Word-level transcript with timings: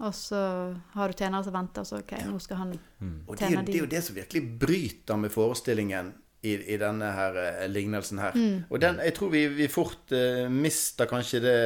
Og 0.00 0.14
så 0.16 0.38
har 0.94 1.12
du 1.12 1.12
tjenere 1.12 1.44
som 1.44 1.52
venter, 1.52 1.84
og 1.84 1.88
så 1.88 1.98
OK, 2.00 2.14
nå 2.24 2.38
skal 2.40 2.56
han 2.62 2.70
mm. 2.72 3.16
tjene 3.36 3.50
er, 3.50 3.52
jo, 3.52 3.64
det 3.66 3.74
er 3.74 3.82
jo 3.82 3.88
det 3.92 4.00
som 4.06 4.16
virkelig 4.16 4.42
bryter 4.62 5.18
med 5.20 5.32
forestillingen 5.34 6.14
i, 6.40 6.54
i 6.72 6.78
denne 6.80 7.10
her 7.12 7.36
eh, 7.36 7.66
lignelsen 7.68 8.22
her. 8.22 8.32
Mm. 8.32 8.62
Og 8.70 8.80
den, 8.80 8.96
jeg 9.04 9.12
tror 9.18 9.28
vi, 9.34 9.42
vi 9.58 9.66
fort 9.68 10.14
eh, 10.16 10.46
mister 10.48 11.04
kanskje 11.10 11.42
det, 11.44 11.56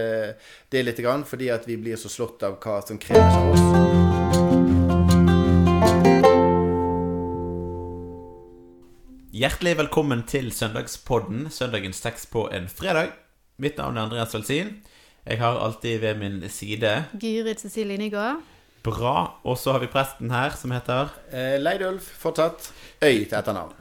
det 0.74 0.82
litt, 0.82 0.98
grann, 1.04 1.22
fordi 1.28 1.52
at 1.54 1.68
vi 1.70 1.76
blir 1.78 1.94
så 2.00 2.10
slått 2.10 2.42
av 2.42 2.58
hva 2.58 2.80
som 2.82 2.98
kreves 2.98 3.38
av 3.38 3.52
oss. 3.54 3.62
Hjertelig 9.34 9.76
velkommen 9.78 10.26
til 10.30 10.50
Søndagspodden, 10.54 11.46
søndagens 11.54 12.02
tekst 12.02 12.32
på 12.34 12.48
en 12.54 12.66
fredag. 12.70 13.14
Mitt 13.62 13.78
navn 13.78 13.94
er 13.94 14.08
Andreas 14.08 14.34
Velsin. 14.34 14.74
Jeg 15.26 15.38
har 15.40 15.56
alltid 15.64 16.00
ved 16.02 16.18
min 16.20 16.42
side 16.52 17.04
Gyrid 17.20 17.58
Cecilie 17.62 17.96
Nygaard. 17.98 18.42
Bra. 18.84 19.38
Og 19.48 19.56
så 19.58 19.72
har 19.72 19.80
vi 19.80 19.86
presten 19.88 20.30
her, 20.30 20.50
som 20.60 20.70
heter 20.76 21.08
Eh, 21.32 21.56
Leidulf 21.62 22.04
fortsatt. 22.20 22.66
Øy 23.02 23.24
til 23.24 23.38
etternavn. 23.38 23.72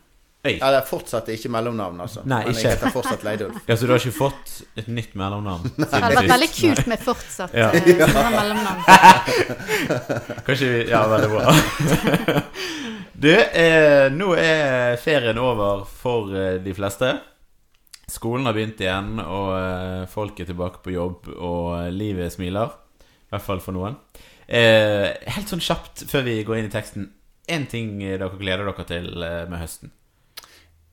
Øy. 0.45 0.57
Ja, 0.59 0.69
det 0.71 0.77
er 0.81 0.85
fortsatt 0.87 1.27
ikke 1.31 1.49
mellomnavn, 1.51 1.99
altså. 2.03 2.19
Nei, 2.27 2.41
Men 2.45 2.51
ikke. 2.55 2.61
jeg 2.67 2.71
heter 2.77 2.91
fortsatt 2.91 3.23
Leidulf. 3.23 3.55
Ja, 3.67 3.75
Så 3.75 3.85
du 3.87 3.91
har 3.91 3.99
ikke 3.99 4.11
fått 4.17 4.53
et 4.77 4.87
nytt 4.87 5.13
mellomnavn? 5.15 5.71
Det 5.77 5.89
hadde 5.91 6.15
vært 6.15 6.31
veldig 6.31 6.49
kult 6.55 6.87
med 6.87 6.99
fortsatt 7.03 7.53
Ja. 7.53 7.69
eh, 7.71 7.87
ja. 7.99 8.07
mellomnavn. 8.07 8.81
Kanskje 10.47 10.71
vi 10.71 10.89
Ja, 10.89 11.03
veldig 11.07 11.29
bra. 11.29 11.53
Du, 13.23 13.29
eh, 13.31 14.09
nå 14.11 14.33
er 14.35 14.97
ferien 14.99 15.37
over 15.39 15.85
for 15.87 16.31
eh, 16.35 16.57
de 16.63 16.73
fleste. 16.75 17.13
Skolen 18.11 18.45
har 18.45 18.55
begynt 18.55 18.81
igjen, 18.83 19.15
og 19.23 19.53
eh, 19.55 20.03
folk 20.11 20.39
er 20.43 20.49
tilbake 20.49 20.83
på 20.83 20.93
jobb, 20.93 21.29
og 21.37 21.67
eh, 21.77 21.89
livet 21.95 22.33
smiler. 22.35 22.73
I 22.99 23.33
hvert 23.33 23.45
fall 23.45 23.61
for 23.63 23.75
noen. 23.75 23.95
Eh, 24.45 25.09
helt 25.33 25.49
sånn 25.49 25.63
kjapt 25.63 26.03
før 26.11 26.25
vi 26.27 26.37
går 26.45 26.59
inn 26.59 26.69
i 26.69 26.73
teksten. 26.73 27.09
Én 27.51 27.67
ting 27.71 27.95
dere 28.01 28.29
gleder 28.39 28.67
dere 28.67 28.87
til 28.87 29.09
eh, 29.23 29.43
med 29.49 29.61
høsten. 29.63 29.93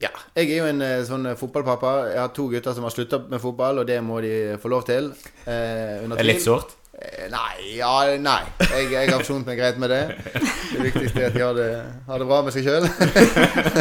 Ja. 0.01 0.13
Jeg 0.39 0.49
er 0.55 0.63
jo 0.63 0.69
en 0.71 0.85
sånn 1.05 1.29
fotballpappa. 1.37 1.91
Jeg 2.15 2.21
har 2.23 2.31
to 2.33 2.47
gutter 2.49 2.73
som 2.77 2.87
har 2.87 2.95
slutta 2.95 3.21
med 3.29 3.43
fotball, 3.43 3.83
og 3.83 3.91
det 3.91 3.99
må 4.07 4.23
de 4.25 4.35
få 4.63 4.71
lov 4.73 4.87
til. 4.89 5.11
Eh, 5.45 5.99
under 6.07 6.17
Det 6.17 6.25
er 6.25 6.31
litt 6.31 6.47
sårt. 6.47 6.79
Eh, 7.01 7.27
Nei, 7.31 7.77
ja, 7.79 7.91
nei. 8.21 8.41
Jeg, 8.61 8.89
jeg 8.93 9.09
har 9.13 9.21
forsonet 9.23 9.47
meg 9.49 9.59
greit 9.61 9.79
med 9.81 9.93
det. 9.93 10.01
Det 10.71 10.83
viktigste 10.85 11.23
er 11.23 11.29
at 11.31 11.37
de 11.37 11.43
har 11.45 11.55
det, 11.57 11.69
har 12.09 12.21
det 12.23 12.27
bra 12.29 12.41
med 12.45 12.53
seg 12.55 12.67
sjøl. 12.67 12.87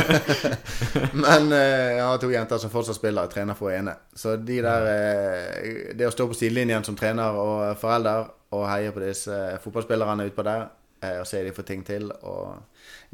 Men 1.23 1.51
eh, 1.51 1.97
jeg 1.97 2.03
har 2.05 2.19
to 2.21 2.29
jenter 2.31 2.61
som 2.61 2.71
fortsatt 2.73 2.97
spiller, 2.99 3.25
og 3.27 3.33
trener 3.33 3.57
for 3.59 3.73
ene. 3.75 3.95
Så 4.15 4.35
de 4.37 4.59
der 4.63 4.87
eh, 4.93 5.95
Det 5.97 6.07
å 6.07 6.13
stå 6.13 6.27
på 6.31 6.37
sidelinjen 6.37 6.85
som 6.87 6.97
trener 6.99 7.35
og 7.39 7.77
forelder 7.81 8.29
og 8.55 8.63
heie 8.71 8.91
på 8.95 9.01
disse 9.03 9.35
fotballspillerne 9.63 10.25
utpå 10.31 10.41
der, 10.47 10.63
og 11.21 11.27
se 11.29 11.43
de 11.45 11.51
får 11.55 11.65
ting 11.67 11.83
til, 11.85 12.07
og 12.25 12.57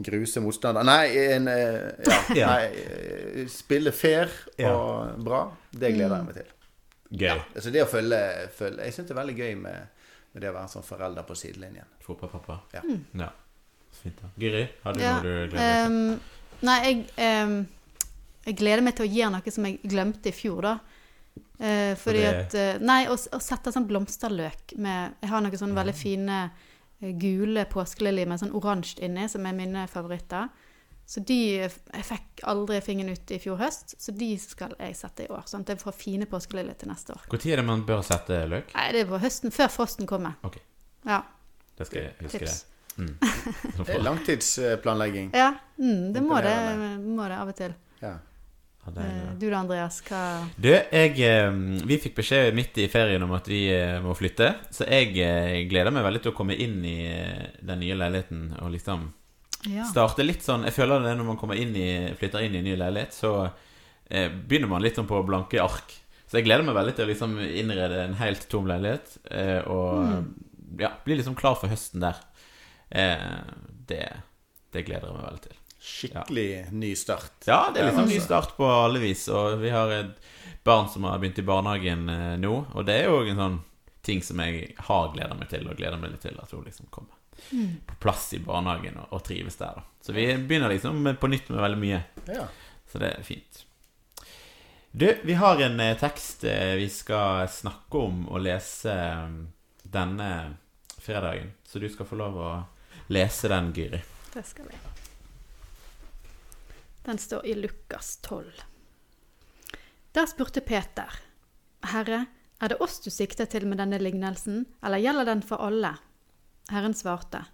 gruse 0.01 0.39
motstander 0.41 0.85
Nei, 0.87 1.09
en, 1.35 1.49
ja, 1.51 2.19
Ja. 2.39 2.53
nei 2.53 3.43
spille 3.51 3.91
fair 3.93 4.31
og 4.71 5.19
bra, 5.27 5.41
det 5.75 5.91
gleder 5.97 6.15
jeg 6.21 6.27
meg 6.29 6.37
til. 6.39 6.53
Gøy. 7.19 7.35
Altså 7.53 7.71
det 7.75 7.83
å 7.83 7.89
følge, 7.91 8.21
følge 8.57 8.87
Jeg 8.87 8.95
syns 8.95 9.07
det 9.09 9.13
er 9.13 9.19
veldig 9.19 9.35
gøy 9.37 9.51
med, 9.59 9.91
med 10.35 10.43
det 10.43 10.51
å 10.51 10.55
være 10.57 10.71
sånn 10.73 10.83
forelder 10.83 11.23
på 11.27 11.35
sidelinjen. 11.39 11.87
Fotballpappa. 12.03 12.57
Ja. 12.75 12.81
ja. 13.21 13.29
Fint, 13.95 14.17
da. 14.19 14.29
Giri, 14.41 14.65
har 14.83 14.93
du 14.97 14.99
Ja, 14.99 15.13
noe 15.15 15.23
du 15.23 15.29
gleder 15.31 15.53
deg 15.53 15.87
til? 15.87 15.95
Um, 15.95 16.59
nei, 16.67 16.75
jeg, 16.83 17.05
um, 17.47 17.55
jeg 18.49 18.57
gleder 18.59 18.83
meg 18.83 18.97
til 18.97 19.07
å 19.07 19.13
gjøre 19.13 19.33
noe 19.37 19.53
som 19.55 19.67
jeg 19.69 19.79
glemte 19.95 20.31
i 20.31 20.35
fjor, 20.35 20.67
da. 20.67 20.75
Uh, 21.55 21.93
fordi 21.95 22.19
det- 22.25 22.33
at 22.35 22.55
uh, 22.59 22.83
Nei, 22.83 22.99
å, 23.07 23.15
å 23.15 23.39
sette 23.43 23.71
sånn 23.71 23.87
blomsterløk 23.87 24.75
med 24.75 25.13
Jeg 25.23 25.29
har 25.31 25.43
noen 25.43 25.55
sånne 25.59 25.75
veldig 25.77 25.93
fine 25.95 26.39
eh, 26.99 27.13
gule 27.15 27.63
påskeliljer 27.71 28.27
med 28.27 28.41
sånn 28.43 28.51
oransje 28.55 28.99
inni, 29.07 29.29
som 29.31 29.47
er 29.47 29.55
mine 29.55 29.85
favoritter. 29.91 30.51
Så 31.05 31.21
de 31.21 31.37
Jeg 31.61 32.05
fikk 32.07 32.41
aldri 32.49 32.79
fingeren 32.81 33.13
ut 33.13 33.31
i 33.31 33.37
fjor 33.41 33.59
høst, 33.61 33.95
så 34.01 34.13
de 34.15 34.31
skal 34.41 34.73
jeg 34.79 34.95
sette 34.97 35.27
i 35.27 35.31
år. 35.31 35.43
Sånn 35.49 35.65
at 35.65 35.75
jeg 35.75 35.81
får 35.83 35.97
fine 35.97 36.27
påskeliljer 36.29 36.79
til 36.81 36.89
neste 36.89 37.13
år. 37.13 37.25
Når 37.31 37.47
er 37.51 37.61
det 37.61 37.65
man 37.67 37.83
bør 37.85 38.01
sette 38.05 38.39
løk? 38.49 38.73
Nei, 38.73 38.87
det 38.95 39.03
er 39.05 39.11
på 39.11 39.19
høsten, 39.21 39.53
før 39.53 39.69
frosten 39.73 40.09
kommer. 40.09 40.39
Ok. 40.47 40.57
Ja. 41.05 41.21
Det 41.77 41.89
skal 41.89 42.01
jeg 42.01 42.15
huske. 42.23 42.39
Tips. 42.39 42.61
det. 42.63 42.71
Mm. 42.95 43.17
Det 43.85 43.91
er 43.91 44.03
langtidsplanlegging. 44.05 45.33
Ja, 45.35 45.49
mm, 45.75 46.13
det 46.15 46.21
må 46.23 46.37
det, 46.39 46.53
må 47.03 47.25
det 47.27 47.35
av 47.35 47.51
og 47.51 47.57
til. 47.57 47.73
Ja. 47.99 48.13
Ja, 48.85 48.93
det 48.93 49.01
er 49.01 49.11
Eh. 49.15 49.33
Du 49.39 49.49
da, 49.49 49.57
Andreas? 49.59 50.01
Hva 50.05 50.21
Du, 50.55 50.69
jeg, 50.69 51.19
eh, 51.19 51.51
vi 51.85 51.97
fikk 51.99 52.15
beskjed 52.15 52.53
midt 52.55 52.77
i 52.77 52.87
ferien 52.87 53.23
om 53.23 53.33
at 53.35 53.47
vi 53.49 53.65
eh, 53.73 53.99
må 54.01 54.15
flytte. 54.15 54.53
Så 54.71 54.87
jeg 54.87 55.67
gleder 55.69 55.91
meg 55.91 56.05
veldig 56.05 56.21
til 56.23 56.31
å 56.31 56.37
komme 56.37 56.55
inn 56.55 56.79
i 56.85 56.97
den 57.61 57.79
nye 57.81 57.97
leiligheten 57.97 58.55
og 58.61 58.71
liksom 58.71 59.09
Ja. 59.65 59.85
starte 59.89 60.25
litt 60.25 60.43
sånn 60.45 60.65
Jeg 60.67 60.75
føler 60.75 61.01
det 61.01 61.15
når 61.17 61.29
man 61.31 61.37
kommer 61.41 61.57
inn 61.57 61.73
i, 61.77 62.13
flytter 62.19 62.45
inn 62.45 62.57
i 62.57 62.61
en 62.61 62.67
ny 62.67 62.75
leilighet, 62.79 63.15
så 63.15 63.31
eh, 63.45 64.29
begynner 64.29 64.71
man 64.71 64.83
litt 64.85 64.99
sånn 64.99 65.09
på 65.09 65.21
blanke 65.27 65.61
ark. 65.63 65.95
Så 66.25 66.39
jeg 66.39 66.47
gleder 66.47 66.65
meg 66.65 66.77
veldig 66.77 66.95
til 66.97 67.05
å 67.05 67.11
liksom 67.11 67.35
innrede 67.45 68.01
en 68.03 68.17
helt 68.19 68.47
tom 68.51 68.69
leilighet. 68.69 69.17
Eh, 69.29 69.61
og 69.71 70.81
ja, 70.81 70.91
bli 71.05 71.19
liksom 71.19 71.37
klar 71.37 71.57
for 71.59 71.71
høsten 71.71 72.03
der. 72.03 72.17
Eh, 72.89 73.29
det, 73.89 74.07
det 74.73 74.85
gleder 74.87 75.09
jeg 75.09 75.17
meg 75.17 75.27
veldig 75.29 75.45
til. 75.45 75.61
Skikkelig 75.85 76.49
ny 76.73 76.95
start. 76.97 77.35
Ja, 77.45 77.67
det 77.73 77.83
er 77.83 77.91
liksom 77.91 78.09
ny 78.09 78.17
altså. 78.17 78.25
start 78.25 78.55
på 78.57 78.65
alle 78.65 79.01
vis. 79.03 79.27
Og 79.29 79.59
vi 79.61 79.69
har 79.73 79.93
et 79.93 80.31
barn 80.65 80.89
som 80.89 81.05
har 81.05 81.21
begynt 81.21 81.39
i 81.39 81.45
barnehagen 81.45 82.09
eh, 82.09 82.33
nå. 82.41 82.55
Og 82.73 82.87
det 82.87 82.97
er 83.03 83.11
jo 83.11 83.21
en 83.21 83.43
sånn 83.43 83.59
ting 84.05 84.25
som 84.25 84.41
jeg 84.41 84.73
har 84.87 85.13
gleda 85.13 85.37
meg 85.37 85.49
til, 85.53 85.69
og 85.69 85.77
gleder 85.77 86.01
meg 86.01 86.13
litt 86.13 86.25
til 86.25 86.37
at 86.41 86.51
hun 86.53 86.65
liksom 86.65 86.89
kommer 86.93 87.14
på 87.85 87.95
plass 87.99 88.33
i 88.33 88.39
barnehagen 88.39 88.97
og, 89.03 89.13
og 89.13 89.23
trives 89.27 89.59
der. 89.59 89.79
da 89.79 89.83
Så 90.01 90.15
vi 90.15 90.27
begynner 90.37 90.71
liksom 90.73 91.15
på 91.19 91.29
nytt 91.31 91.49
med 91.49 91.61
veldig 91.61 91.81
mye. 91.81 92.01
Ja. 92.27 92.47
Så 92.91 93.01
det 93.01 93.11
er 93.11 93.23
fint. 93.27 93.65
Du, 94.91 95.17
vi 95.23 95.33
har 95.33 95.61
en 95.61 95.79
eh, 95.79 95.97
tekst 95.99 96.43
eh, 96.47 96.75
vi 96.79 96.89
skal 96.89 97.49
snakke 97.51 97.99
om 97.99 98.21
og 98.31 98.39
lese 98.45 98.93
eh, 98.93 99.33
denne 99.83 100.29
fredagen. 101.03 101.51
Så 101.67 101.79
du 101.83 101.89
skal 101.91 102.07
få 102.07 102.15
lov 102.15 102.37
å 102.39 102.51
lese 103.11 103.51
den, 103.51 103.73
Gyri. 103.75 103.99
Det 104.31 104.43
skal 104.47 104.71
jeg. 104.71 104.79
Den 107.05 107.19
står 107.19 107.45
i 107.45 107.57
Lukas 107.59 108.15
12. 108.23 108.63
Der 110.15 110.31
spurte 110.31 110.63
Peter, 110.63 111.19
Herre, 111.91 112.25
er 112.63 112.71
det 112.71 112.79
oss 112.79 113.01
du 113.03 113.11
sikter 113.11 113.51
til 113.51 113.67
med 113.67 113.81
denne 113.83 113.99
lignelsen, 113.99 114.63
eller 114.79 115.03
gjelder 115.03 115.27
den 115.27 115.43
for 115.43 115.59
alle? 115.61 115.97
Herren 116.71 116.93
svarte, 116.97 117.45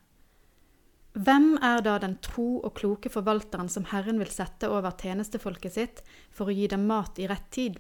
Hvem 1.12 1.58
er 1.60 1.82
da 1.84 1.98
den 2.00 2.14
tro 2.24 2.62
og 2.64 2.72
kloke 2.78 3.10
forvalteren 3.12 3.68
som 3.70 3.84
Herren 3.92 4.22
vil 4.22 4.30
sette 4.32 4.70
over 4.72 4.94
tjenestefolket 4.96 5.74
sitt 5.76 6.04
for 6.32 6.48
å 6.48 6.56
gi 6.56 6.70
dem 6.72 6.86
mat 6.88 7.20
i 7.20 7.28
rett 7.28 7.50
tid? 7.52 7.80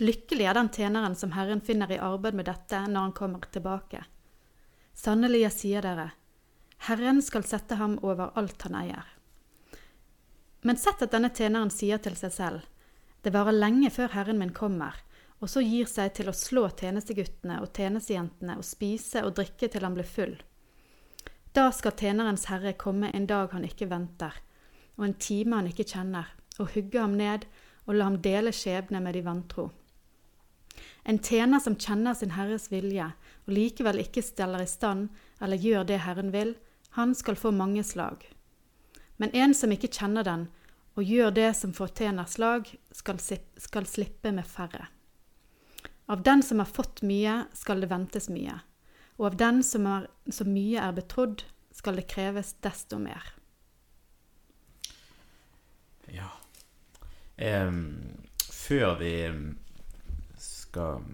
Lykkelig 0.00 0.48
er 0.48 0.58
den 0.58 0.68
tjeneren 0.72 1.16
som 1.16 1.32
Herren 1.32 1.62
finner 1.64 1.92
i 1.92 2.00
arbeid 2.00 2.36
med 2.36 2.48
dette 2.48 2.82
når 2.88 3.06
han 3.06 3.16
kommer 3.16 3.48
tilbake. 3.52 4.04
Sannelig, 4.92 5.46
jeg 5.46 5.56
sier 5.56 5.84
dere, 5.86 6.10
Herren 6.88 7.22
skal 7.24 7.44
sette 7.48 7.76
ham 7.80 7.96
over 8.04 8.32
alt 8.36 8.68
han 8.68 8.76
eier. 8.76 9.08
Men 10.60 10.76
sett 10.76 11.00
at 11.00 11.12
denne 11.12 11.32
tjeneren 11.32 11.72
sier 11.72 12.00
til 12.04 12.16
seg 12.20 12.32
selv, 12.36 12.68
det 13.24 13.32
varer 13.32 13.56
lenge 13.56 13.88
før 13.92 14.12
Herren 14.12 14.40
min 14.40 14.52
kommer, 14.56 14.96
og 15.40 15.48
så 15.48 15.62
gir 15.64 15.88
seg 15.88 16.12
til 16.16 16.28
å 16.28 16.36
slå 16.36 16.66
tjenesteguttene 16.76 17.58
og 17.64 17.72
tjenestejentene 17.76 18.58
og 18.60 18.66
spise 18.66 19.24
og 19.24 19.34
drikke 19.38 19.70
til 19.72 19.86
han 19.86 19.96
blir 19.96 20.08
full. 20.08 20.36
Da 21.56 21.70
skal 21.74 21.96
tjenerens 21.98 22.46
herre 22.50 22.76
komme 22.78 23.10
en 23.16 23.26
dag 23.26 23.50
han 23.56 23.64
ikke 23.66 23.88
venter, 23.90 24.36
og 25.00 25.06
en 25.06 25.16
time 25.18 25.56
han 25.56 25.70
ikke 25.70 25.88
kjenner, 25.88 26.28
og 26.60 26.74
hugge 26.76 27.00
ham 27.00 27.16
ned 27.18 27.48
og 27.86 27.96
la 27.96 28.06
ham 28.06 28.20
dele 28.22 28.52
skjebne 28.54 29.00
med 29.02 29.16
de 29.16 29.24
vantro. 29.26 29.70
En 31.02 31.18
tjener 31.18 31.58
som 31.58 31.74
kjenner 31.80 32.14
sin 32.14 32.36
herres 32.36 32.68
vilje, 32.70 33.08
og 33.46 33.54
likevel 33.56 34.02
ikke 34.04 34.22
steller 34.22 34.62
i 34.62 34.68
stand 34.68 35.08
eller 35.40 35.58
gjør 35.58 35.88
det 35.88 36.02
Herren 36.04 36.30
vil, 36.34 36.54
han 36.94 37.14
skal 37.16 37.38
få 37.38 37.50
mange 37.54 37.82
slag. 37.86 38.22
Men 39.16 39.32
en 39.34 39.54
som 39.56 39.72
ikke 39.72 39.90
kjenner 39.90 40.26
den, 40.26 40.46
og 40.98 41.06
gjør 41.06 41.32
det 41.34 41.50
som 41.56 41.72
fortjener 41.74 42.28
slag, 42.28 42.68
skal, 42.92 43.18
skal 43.20 43.86
slippe 43.88 44.32
med 44.34 44.46
færre. 44.46 44.88
Av 46.10 46.22
den 46.26 46.42
som 46.42 46.58
har 46.58 46.66
fått 46.66 47.04
mye, 47.06 47.44
skal 47.54 47.84
det 47.84 47.90
ventes 47.92 48.26
mye, 48.32 48.56
og 49.20 49.28
av 49.28 49.36
den 49.38 49.60
som, 49.62 49.84
er, 49.86 50.08
som 50.32 50.48
mye 50.50 50.82
er 50.82 50.96
betrodd, 50.96 51.44
skal 51.70 52.00
det 52.00 52.08
kreves 52.10 52.56
desto 52.64 52.98
mer. 52.98 53.28
Ja. 56.10 56.32
Em, 57.38 57.78
før 58.50 58.98
vi 58.98 59.14
skal, 60.42 61.06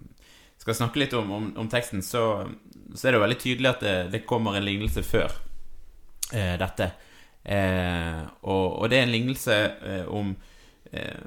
skal 0.57 0.79
snakke 0.81 1.03
litt 1.03 1.13
om, 1.13 1.29
om, 1.31 1.51
om 1.61 1.69
teksten, 1.69 2.01
så, 2.01 2.47
så 2.95 3.05
er 3.05 3.13
det 3.13 3.19
jo 3.19 3.25
veldig 3.27 3.41
tydelig 3.43 3.73
at 3.75 3.85
det, 3.85 3.97
det 4.17 4.25
kommer 4.25 4.57
en 4.57 4.65
lignelse 4.65 5.05
før 5.05 5.29
eh, 6.33 6.55
dette. 6.57 6.89
Eh, 7.45 8.23
og, 8.49 8.65
og 8.81 8.89
det 8.89 8.97
er 8.97 9.05
en 9.05 9.13
lignelse 9.13 9.59
eh, 9.93 10.07
om 10.09 10.33
eh, 10.89 11.21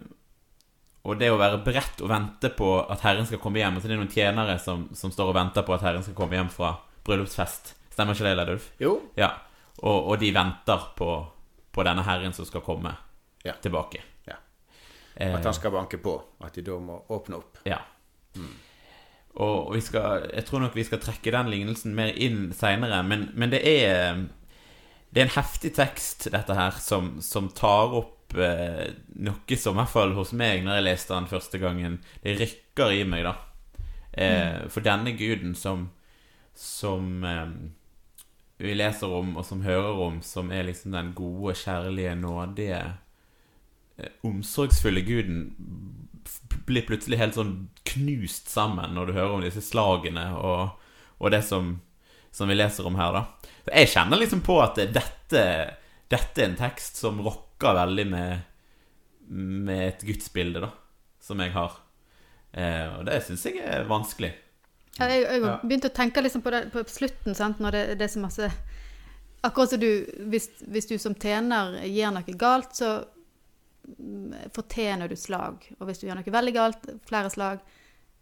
Og 1.09 1.17
det 1.19 1.31
å 1.33 1.39
være 1.41 1.63
beredt 1.65 2.03
og 2.05 2.11
vente 2.13 2.51
på 2.53 2.71
at 2.93 3.01
Herren 3.07 3.25
skal 3.27 3.41
komme 3.41 3.57
hjem. 3.63 3.79
Så 3.81 3.89
det 3.89 3.95
er 3.97 4.01
noen 4.03 4.13
tjenere 4.13 4.59
som, 4.61 4.89
som 4.95 5.13
står 5.15 5.31
og 5.33 5.37
venter 5.39 5.65
på 5.65 5.73
at 5.75 5.85
Herren 5.87 6.03
skal 6.05 6.17
komme 6.19 6.37
hjem 6.37 6.51
fra 6.53 6.75
bryllupsfest. 7.07 7.75
Stemmer 7.95 8.13
ikke 8.19 8.27
det, 8.29 8.35
Leidulf? 8.37 8.67
Jo. 8.83 8.93
Ja. 9.17 9.31
Og, 9.81 10.11
og 10.13 10.19
de 10.21 10.29
venter 10.37 10.85
på, 10.99 11.09
på 11.73 11.87
denne 11.89 12.05
herren 12.05 12.37
som 12.37 12.45
skal 12.49 12.61
komme 12.67 12.93
Ja. 13.47 13.55
tilbake. 13.65 14.03
Ja. 14.29 14.37
Eh, 15.17 15.33
At 15.39 15.45
han 15.49 15.57
skal 15.57 15.73
banke 15.73 15.97
på. 16.05 16.19
At 16.45 16.53
de 16.59 16.67
da 16.69 16.77
må 16.79 17.01
åpne 17.09 17.41
opp. 17.41 17.63
Ja. 17.65 17.81
Og 19.41 19.73
vi 19.75 19.81
skal, 19.81 20.27
jeg 20.35 20.45
tror 20.49 20.61
nok 20.67 20.75
vi 20.77 20.85
skal 20.85 21.01
trekke 21.01 21.33
den 21.33 21.49
lignelsen 21.53 21.95
mer 21.97 22.11
inn 22.13 22.51
seinere, 22.57 23.01
men, 23.07 23.29
men 23.39 23.53
det 23.53 23.61
er 23.65 24.27
Det 25.11 25.23
er 25.23 25.27
en 25.27 25.35
heftig 25.39 25.73
tekst, 25.75 26.29
dette 26.31 26.55
her, 26.55 26.77
som, 26.79 27.17
som 27.25 27.49
tar 27.51 27.95
opp 27.99 28.20
eh, 28.39 28.93
noe 29.19 29.57
som 29.59 29.75
i 29.75 29.81
hvert 29.81 29.93
fall 29.93 30.15
hos 30.17 30.33
meg, 30.37 30.65
når 30.65 30.79
jeg 30.79 30.87
leste 30.87 31.15
den 31.17 31.31
første 31.31 31.59
gangen, 31.63 31.99
det 32.23 32.37
rykker 32.41 32.95
i 32.95 33.05
meg, 33.09 33.27
da. 33.27 33.35
Eh, 34.13 34.69
For 34.69 34.83
denne 34.83 35.13
guden 35.15 35.55
som 35.55 35.91
Som 36.55 37.25
eh, 37.25 37.47
vi 38.61 38.75
leser 38.75 39.09
om, 39.09 39.37
og 39.41 39.45
som 39.47 39.63
hører 39.65 39.97
om, 40.05 40.19
som 40.21 40.51
er 40.53 40.67
liksom 40.67 40.93
den 40.93 41.15
gode, 41.17 41.55
kjærlige, 41.57 42.15
nådige 42.15 42.81
eh, 43.97 44.11
omsorgsfulle 44.23 45.01
guden 45.07 45.47
blir 46.69 46.85
plutselig 46.85 47.19
helt 47.23 47.39
sånn 47.39 47.55
knust 47.89 48.51
sammen 48.53 48.93
når 48.95 49.09
du 49.09 49.13
hører 49.17 49.37
om 49.39 49.45
disse 49.45 49.63
slagene 49.65 50.27
og, 50.37 50.77
og 51.19 51.33
det 51.33 51.41
som, 51.47 51.79
som 52.31 52.53
vi 52.53 52.59
leser 52.59 52.85
om 52.87 52.99
her, 53.01 53.17
da. 53.17 53.51
Så 53.65 53.73
jeg 53.73 53.93
kjenner 53.95 54.21
liksom 54.21 54.45
på 54.45 54.59
at 54.61 54.77
dette, 54.77 55.45
dette 56.13 56.43
er 56.43 56.51
en 56.51 56.61
tekst 56.61 57.01
som 57.01 57.23
rokker 57.61 57.75
veldig 57.77 58.07
med, 58.11 58.41
med 59.29 59.89
et 59.89 60.03
gudsbilde, 60.07 60.61
da, 60.65 60.71
som 61.21 61.41
jeg 61.41 61.53
har. 61.53 61.73
Eh, 62.53 62.99
og 62.99 63.05
det 63.07 63.21
syns 63.27 63.45
jeg 63.47 63.61
er 63.63 63.85
vanskelig. 63.89 64.33
Ja, 64.99 65.07
jeg, 65.07 65.23
jeg 65.23 65.43
Ja. 65.43 65.59
begynte 65.63 65.89
å 65.91 65.95
tenke 65.95 66.21
liksom 66.23 66.43
på 66.43 66.51
det 66.51 66.71
på 66.73 66.83
slutten, 66.89 67.35
sant? 67.35 67.61
når 67.61 67.71
det, 67.71 67.99
det 67.99 68.05
er 68.05 68.09
så 68.15 68.21
masse 68.21 68.51
Akkurat 69.43 69.71
som 69.71 69.81
du 69.81 70.05
hvis, 70.29 70.51
hvis 70.69 70.87
du 70.91 70.99
som 71.01 71.15
tjener 71.15 71.79
gjør 71.89 72.11
noe 72.13 72.35
galt, 72.37 72.75
så 72.77 73.05
mm, 73.99 74.35
fortjener 74.53 75.09
du 75.09 75.15
slag. 75.17 75.65
Og 75.79 75.87
hvis 75.89 75.99
du 76.03 76.09
gjør 76.11 76.19
noe 76.19 76.35
veldig 76.35 76.53
galt, 76.53 76.91
flere 77.09 77.31
slag. 77.33 77.61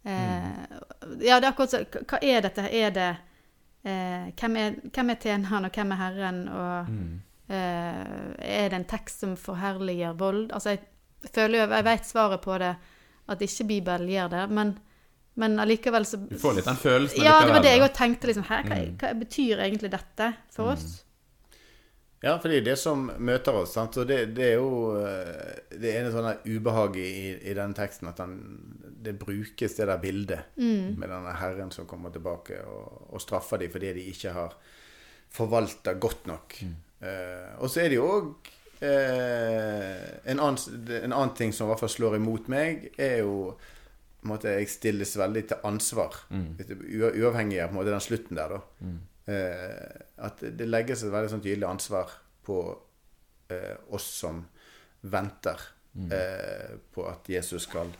Eh, 0.05 0.77
Ja, 1.19 1.39
det 1.41 1.47
er 1.47 1.49
akkurat 1.51 1.73
så 1.73 1.81
Hva 2.07 2.21
er 2.23 2.41
dette? 2.45 2.63
Er 2.71 2.91
det 2.95 3.09
eh, 3.83 4.29
hvem, 4.39 4.55
er, 4.61 4.77
hvem 4.95 5.09
er 5.11 5.19
tjeneren, 5.19 5.65
og 5.67 5.75
hvem 5.75 5.91
er 5.91 5.99
herren? 6.05 6.39
Og 6.47 6.93
eh, 6.93 7.03
er 7.55 8.69
det 8.69 8.77
en 8.79 8.85
tekst 8.85 9.19
som 9.23 9.35
forherliger 9.37 10.13
vold? 10.19 10.51
Altså, 10.53 10.69
jeg 10.75 11.31
føler 11.33 11.59
jo 11.63 11.71
Jeg 11.75 11.83
vet 11.89 12.05
svaret 12.05 12.41
på 12.41 12.57
det, 12.61 12.75
at 13.29 13.41
ikke 13.41 13.67
Bibelen 13.67 14.09
gjør 14.09 14.29
det, 14.29 14.45
men 14.49 14.77
men 15.39 15.53
allikevel 15.59 16.03
så 16.05 16.17
Du 16.27 16.35
får 16.37 16.55
litt 16.57 16.65
den 16.67 16.75
følelsen 16.75 17.23
Ja, 17.23 17.37
det 17.45 17.53
var 17.53 17.61
det 17.63 17.69
jeg 17.71 17.81
òg 17.85 17.93
tenkte. 17.95 18.27
liksom, 18.27 18.43
her, 18.49 18.63
hva, 18.67 18.75
Mm. 18.75 18.97
hva 18.99 19.11
betyr 19.19 19.57
egentlig 19.63 19.91
dette 19.93 20.33
for 20.51 20.73
oss? 20.73 21.03
Ja, 22.21 22.33
fordi 22.43 22.59
det 22.65 22.73
som 22.77 23.05
møter 23.23 23.53
oss. 23.61 23.71
Sant? 23.73 23.93
Så 23.95 24.03
det, 24.03 24.33
det 24.35 24.43
er 24.49 24.55
jo 24.57 24.97
eh, 24.99 25.61
det 25.79 25.93
ene 25.95 26.11
sånne 26.11 26.33
ubehaget 26.43 26.97
i, 27.05 27.49
i 27.51 27.53
den 27.55 27.73
teksten, 27.73 28.09
at 28.09 28.17
den, 28.19 28.33
det 29.01 29.13
brukes 29.21 29.77
det 29.77 29.87
der 29.87 29.97
bildet 30.03 30.39
med 30.57 31.07
denne 31.07 31.31
herren 31.39 31.71
som 31.71 31.87
kommer 31.87 32.11
tilbake 32.11 32.59
og, 32.67 33.07
og 33.13 33.21
straffer 33.23 33.57
dem 33.63 33.71
fordi 33.71 33.93
de 33.93 34.03
ikke 34.11 34.33
har 34.35 34.57
forvalta 35.31 35.93
godt 35.93 36.27
nok. 36.27 36.57
Eh, 36.63 36.67
og 36.99 37.69
så 37.71 37.85
er 37.85 37.91
det 37.91 37.95
jo 37.95 38.07
òg 38.11 38.25
en, 38.83 40.39
annen, 40.39 40.57
en 40.97 41.13
annen 41.13 41.31
ting 41.35 41.53
som 41.55 41.67
i 41.67 41.71
hvert 41.71 41.83
fall 41.83 41.91
slår 41.93 42.17
imot 42.17 42.49
meg, 42.51 42.89
er 42.99 43.21
jo 43.21 43.53
måte, 44.27 44.51
Jeg 44.59 44.69
stilles 44.71 45.15
veldig 45.19 45.43
til 45.47 45.67
ansvar. 45.67 46.15
Mm. 46.29 46.59
Uavhengig 47.21 47.61
av 47.63 47.75
måte, 47.75 47.93
den 47.93 48.03
slutten 48.03 48.39
der, 48.39 48.55
da. 48.55 48.91
Eh, 49.29 49.99
at 50.25 50.41
det 50.41 50.67
legges 50.67 51.03
et 51.03 51.13
veldig 51.13 51.31
sånn 51.31 51.43
tydelig 51.43 51.67
ansvar 51.69 52.15
på 52.45 52.59
eh, 53.53 53.75
oss 53.95 54.07
som 54.23 54.41
venter 55.01 55.61
eh, 56.11 56.79
på 56.91 57.05
at 57.07 57.29
Jesus 57.29 57.67
skal 57.69 57.93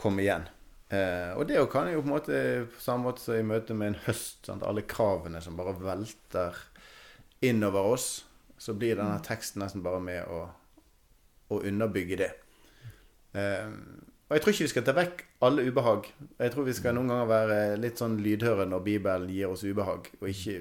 komme 0.00 0.24
igjen. 0.24 0.48
Eh, 0.90 1.36
og 1.36 1.46
det 1.46 1.60
kan 1.70 1.90
jo 1.92 2.00
på 2.00 2.08
en 2.08 2.14
måte 2.16 2.40
på 2.72 2.82
samme 2.82 3.10
måte 3.10 3.22
som 3.22 3.38
i 3.38 3.46
møte 3.46 3.76
med 3.76 3.92
en 3.92 4.00
høst, 4.08 4.40
sant? 4.48 4.64
alle 4.66 4.86
kravene 4.88 5.42
som 5.44 5.58
bare 5.58 5.76
velter 5.78 6.56
innover 7.46 7.94
oss, 7.94 8.08
så 8.60 8.74
blir 8.76 8.98
denne 8.98 9.18
teksten 9.24 9.62
nesten 9.64 9.82
bare 9.84 10.02
med 10.04 10.28
å, 10.28 10.44
å 11.48 11.60
underbygge 11.64 12.20
det. 12.20 12.30
Eh, 13.32 13.68
og 14.30 14.36
jeg 14.36 14.42
tror 14.44 14.54
ikke 14.54 14.66
vi 14.66 14.72
skal 14.74 14.84
ta 14.86 14.94
vekk 14.94 15.22
alle 15.46 15.64
ubehag. 15.66 16.08
Jeg 16.38 16.52
tror 16.54 16.66
vi 16.68 16.74
skal 16.76 16.94
noen 16.94 17.10
ganger 17.10 17.30
være 17.30 17.60
litt 17.80 17.98
sånn 17.98 18.18
lydhøre 18.22 18.68
når 18.70 18.84
Bibelen 18.86 19.32
gir 19.32 19.50
oss 19.50 19.64
ubehag, 19.66 20.12
og 20.20 20.28
ikke 20.30 20.60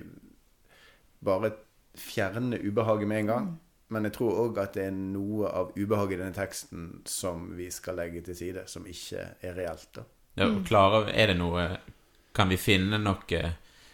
bare 1.28 1.51
fjerne 2.00 2.57
ubehaget 2.63 3.12
med 3.12 3.24
en 3.25 3.34
gang. 3.34 3.51
Men 3.94 4.06
jeg 4.06 4.16
tror 4.16 4.40
òg 4.45 4.57
at 4.62 4.75
det 4.78 4.88
er 4.88 4.95
noe 4.95 5.50
av 5.50 5.72
ubehaget 5.75 6.16
i 6.16 6.22
denne 6.22 6.38
teksten 6.38 6.90
som 7.10 7.50
vi 7.57 7.69
skal 7.74 7.98
legge 8.00 8.24
til 8.25 8.38
side, 8.38 8.66
som 8.69 8.86
ikke 8.90 9.28
er 9.42 9.57
reelt. 9.57 9.90
da. 9.98 10.06
Ja, 10.40 10.50
klarer, 10.66 11.10
er 11.10 11.34
det 11.34 11.40
noe 11.40 11.63
Kan 12.38 12.52
vi 12.54 12.57
finne 12.62 13.00
noe 13.02 13.40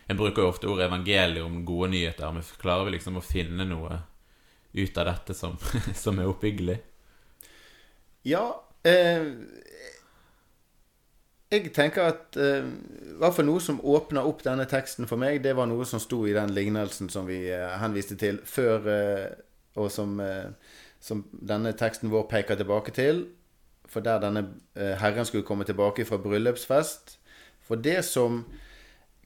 En 0.07 0.17
bruker 0.17 0.43
jo 0.43 0.49
ofte 0.51 0.69
ordet 0.69 0.85
evangelium, 0.85 1.63
gode 1.65 1.89
nyheter, 1.95 2.33
men 2.33 2.45
klarer 2.61 2.85
vi 2.85 2.97
liksom 2.97 3.17
å 3.17 3.25
finne 3.25 3.65
noe 3.65 4.03
ut 4.75 4.97
av 4.97 5.07
dette 5.09 5.33
som, 5.33 5.57
som 6.03 6.19
er 6.19 6.29
oppbyggelig? 6.29 6.75
Ja 8.25 8.43
eh, 8.83 9.27
Jeg 11.53 11.71
tenker 11.73 12.09
at 12.09 12.37
eh, 12.41 12.65
i 12.65 13.17
hvert 13.21 13.41
noe 13.45 13.63
som 13.63 13.79
åpna 13.79 14.25
opp 14.27 14.43
denne 14.45 14.65
teksten 14.69 15.07
for 15.09 15.21
meg, 15.21 15.39
det 15.45 15.55
var 15.57 15.69
noe 15.71 15.85
som 15.87 16.01
sto 16.03 16.25
i 16.27 16.35
den 16.35 16.53
lignelsen 16.53 17.09
som 17.13 17.29
vi 17.29 17.45
eh, 17.53 17.77
henviste 17.81 18.17
til 18.19 18.41
før, 18.45 18.89
eh, 18.91 19.29
og 19.79 19.89
som, 19.93 20.19
eh, 20.19 20.51
som 20.99 21.23
denne 21.31 21.73
teksten 21.77 22.11
vår 22.11 22.27
peker 22.33 22.59
tilbake 22.59 22.93
til. 22.97 23.25
For 23.87 24.03
der 24.03 24.19
denne 24.19 24.47
eh, 24.75 24.97
herren 24.99 25.25
skulle 25.25 25.47
komme 25.47 25.63
tilbake 25.63 26.05
fra 26.05 26.19
bryllupsfest. 26.19 27.15
For 27.65 27.79
det 27.79 28.01
som 28.05 28.43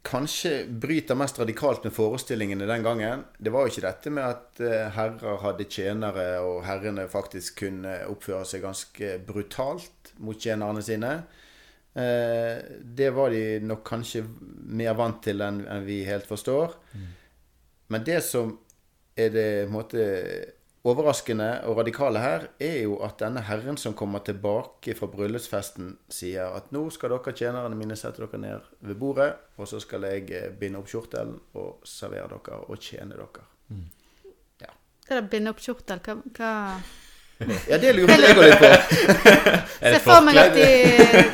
kanskje 0.05 0.63
bryter 0.81 1.17
mest 1.19 1.39
radikalt 1.39 1.83
med 1.83 1.93
forestillingene 1.93 2.67
den 2.69 2.83
gangen, 2.85 3.25
det 3.37 3.51
var 3.51 3.65
jo 3.65 3.73
ikke 3.73 3.85
dette 3.85 4.13
med 4.13 4.25
at 4.25 4.61
eh, 4.63 4.87
herrer 4.95 5.41
hadde 5.43 5.67
tjenere, 5.67 6.27
og 6.45 6.63
herrene 6.67 7.07
faktisk 7.11 7.59
kunne 7.65 7.97
oppføre 8.07 8.45
seg 8.47 8.63
ganske 8.63 9.11
brutalt 9.27 10.13
mot 10.23 10.39
tjenerne 10.39 10.83
sine. 10.85 11.11
Eh, 11.93 12.63
det 12.79 13.09
var 13.15 13.33
de 13.35 13.59
nok 13.65 13.83
kanskje 13.87 14.23
mer 14.69 14.95
vant 14.99 15.21
til 15.25 15.43
enn 15.43 15.65
enn 15.67 15.87
vi 15.87 16.01
helt 16.07 16.29
forstår. 16.29 16.77
Men 17.89 18.05
det 18.05 18.21
som 18.23 18.53
er 19.19 19.33
det 19.33 19.49
på 19.65 19.67
en 19.67 19.75
måte 19.75 20.05
overraskende 20.87 21.49
og 21.67 21.81
radikale 21.81 22.21
her, 22.23 22.47
er 22.59 22.77
jo 22.85 22.99
at 23.03 23.19
denne 23.19 23.43
herren 23.43 23.77
som 23.77 23.95
kommer 23.97 24.23
tilbake 24.23 24.95
fra 24.95 25.09
bryllupsfesten, 25.11 25.97
sier 26.07 26.55
at 26.55 26.71
nå 26.75 26.85
skal 26.95 27.15
dere 27.17 27.35
tjenerne 27.35 27.75
mine 27.75 27.97
sette 27.99 28.23
dere 28.23 28.39
ned 28.39 28.69
ved 28.79 28.99
bordet, 28.99 29.33
og 29.59 29.67
så 29.67 29.81
skal 29.83 30.07
jeg 30.07 30.29
eh, 30.31 30.51
binde 30.55 30.79
opp 30.79 30.87
kjortelen 30.91 31.35
og 31.59 31.83
servere 31.87 32.31
dere 32.37 32.63
og 32.67 32.79
tjene 32.79 33.19
dere. 33.19 33.47
Det 35.09 35.15
der 35.17 35.25
binde 35.25 35.49
opp 35.49 35.61
kjortel, 35.63 35.97
hva, 36.05 36.13
hva 36.37 36.49
Ja, 37.65 37.79
det 37.81 37.95
lurer 37.95 38.19
jeg 38.19 38.35
òg 38.35 38.43
litt 38.43 38.59
på. 38.61 38.69
Se 39.79 39.93
det 39.95 40.01
for 40.03 40.21
meg 40.21 40.37
at 40.37 40.51
de, 40.53 40.65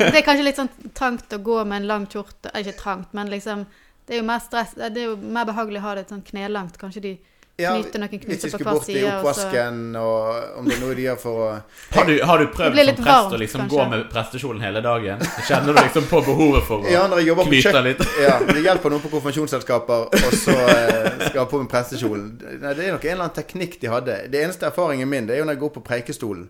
Det 0.00 0.14
er 0.14 0.24
kanskje 0.24 0.46
litt 0.46 0.60
sånn 0.60 0.70
trangt 0.96 1.34
å 1.34 1.40
gå 1.44 1.58
med 1.66 1.82
en 1.82 1.88
lang 1.90 2.06
kjortel 2.08 2.54
eh, 2.54 2.62
Ikke 2.62 2.76
trangt, 2.78 3.12
men 3.18 3.28
liksom 3.28 3.66
Det 4.06 4.16
er 4.16 4.22
jo 4.22 4.28
mer 4.30 4.40
stress 4.40 4.72
Det 4.78 4.88
er 4.88 5.10
jo 5.10 5.16
mer 5.20 5.48
behagelig 5.50 5.82
å 5.82 5.86
ha 5.90 5.96
det 5.98 6.06
sånn 6.08 6.24
knelangt. 6.24 6.78
Kanskje 6.80 7.02
de 7.04 7.12
Ja, 7.56 7.70
knyte 7.72 7.96
noen 8.02 8.10
knuter 8.20 8.36
på 8.36 8.48
skulle 8.50 8.64
hver 8.66 8.74
bort 8.76 8.88
i 8.88 8.92
side. 8.92 9.04
og 9.06 9.12
så- 9.12 9.46
oppvasken, 9.46 9.76
og 9.96 10.58
om 10.58 10.66
det 10.68 10.74
er 10.76 10.80
noe 10.82 10.94
de 10.94 11.02
gjør 11.06 11.18
for 11.22 11.32
å 11.40 11.62
Har 11.96 12.04
du, 12.04 12.12
har 12.22 12.38
du 12.38 12.46
prøvd 12.52 12.76
som 12.76 12.84
prest 12.84 13.02
prest 13.06 13.32
å 13.32 13.38
liksom 13.40 13.60
kanskje. 13.62 13.76
gå 13.78 13.88
med 13.90 14.10
prestekjolen 14.12 14.60
hele 14.60 14.80
dagen? 14.84 15.18
Kjenner 15.48 15.72
du 15.72 15.80
liksom 15.80 16.04
på 16.10 16.20
behovet 16.26 16.62
for 16.68 16.84
å 16.84 16.90
Ja, 16.92 17.06
når 17.08 17.16
jeg 17.22 17.26
jobber 17.30 17.44
knyte 17.48 17.62
kjøkken 17.72 17.84
litt? 17.88 18.04
Ja, 18.28 18.38
det 18.52 18.62
hjelper 18.62 18.90
noen 18.90 19.00
på 19.00 19.08
konfirmasjonsselskaper, 19.14 20.04
og 20.12 20.36
så 20.36 20.52
eh, 20.52 21.10
skal 21.16 21.32
jeg 21.32 21.40
ha 21.40 21.46
på 21.46 21.62
meg 21.62 21.70
prestekjolen. 21.72 22.28
Nei, 22.60 22.74
Det 22.74 22.84
er 22.84 22.92
nok 22.92 23.04
en 23.04 23.12
eller 23.16 23.24
annen 23.24 23.38
teknikk 23.40 23.80
de 23.80 23.86
hadde. 23.88 24.18
Det 24.30 24.44
eneste 24.44 24.66
erfaringen 24.68 25.08
min, 25.08 25.26
det 25.26 25.36
er 25.36 25.38
jo 25.40 25.44
når 25.48 25.56
jeg 25.56 25.60
går 25.64 25.74
på 25.80 25.84
preikestolen. 25.88 26.48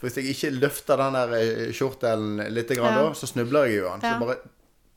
For 0.00 0.08
hvis 0.08 0.18
jeg 0.18 0.34
ikke 0.34 0.50
løfter 0.58 0.96
den 0.96 1.12
der 1.12 1.32
eh, 1.38 1.72
kjortelen 1.72 2.52
litt, 2.54 2.68
grann, 2.74 2.94
Ja. 2.98 3.02
da, 3.06 3.14
så 3.14 3.26
snubler 3.30 3.66
jeg 3.70 3.78
jo 3.82 3.90
den. 3.94 4.00
Så 4.00 4.18
bare 4.26 4.36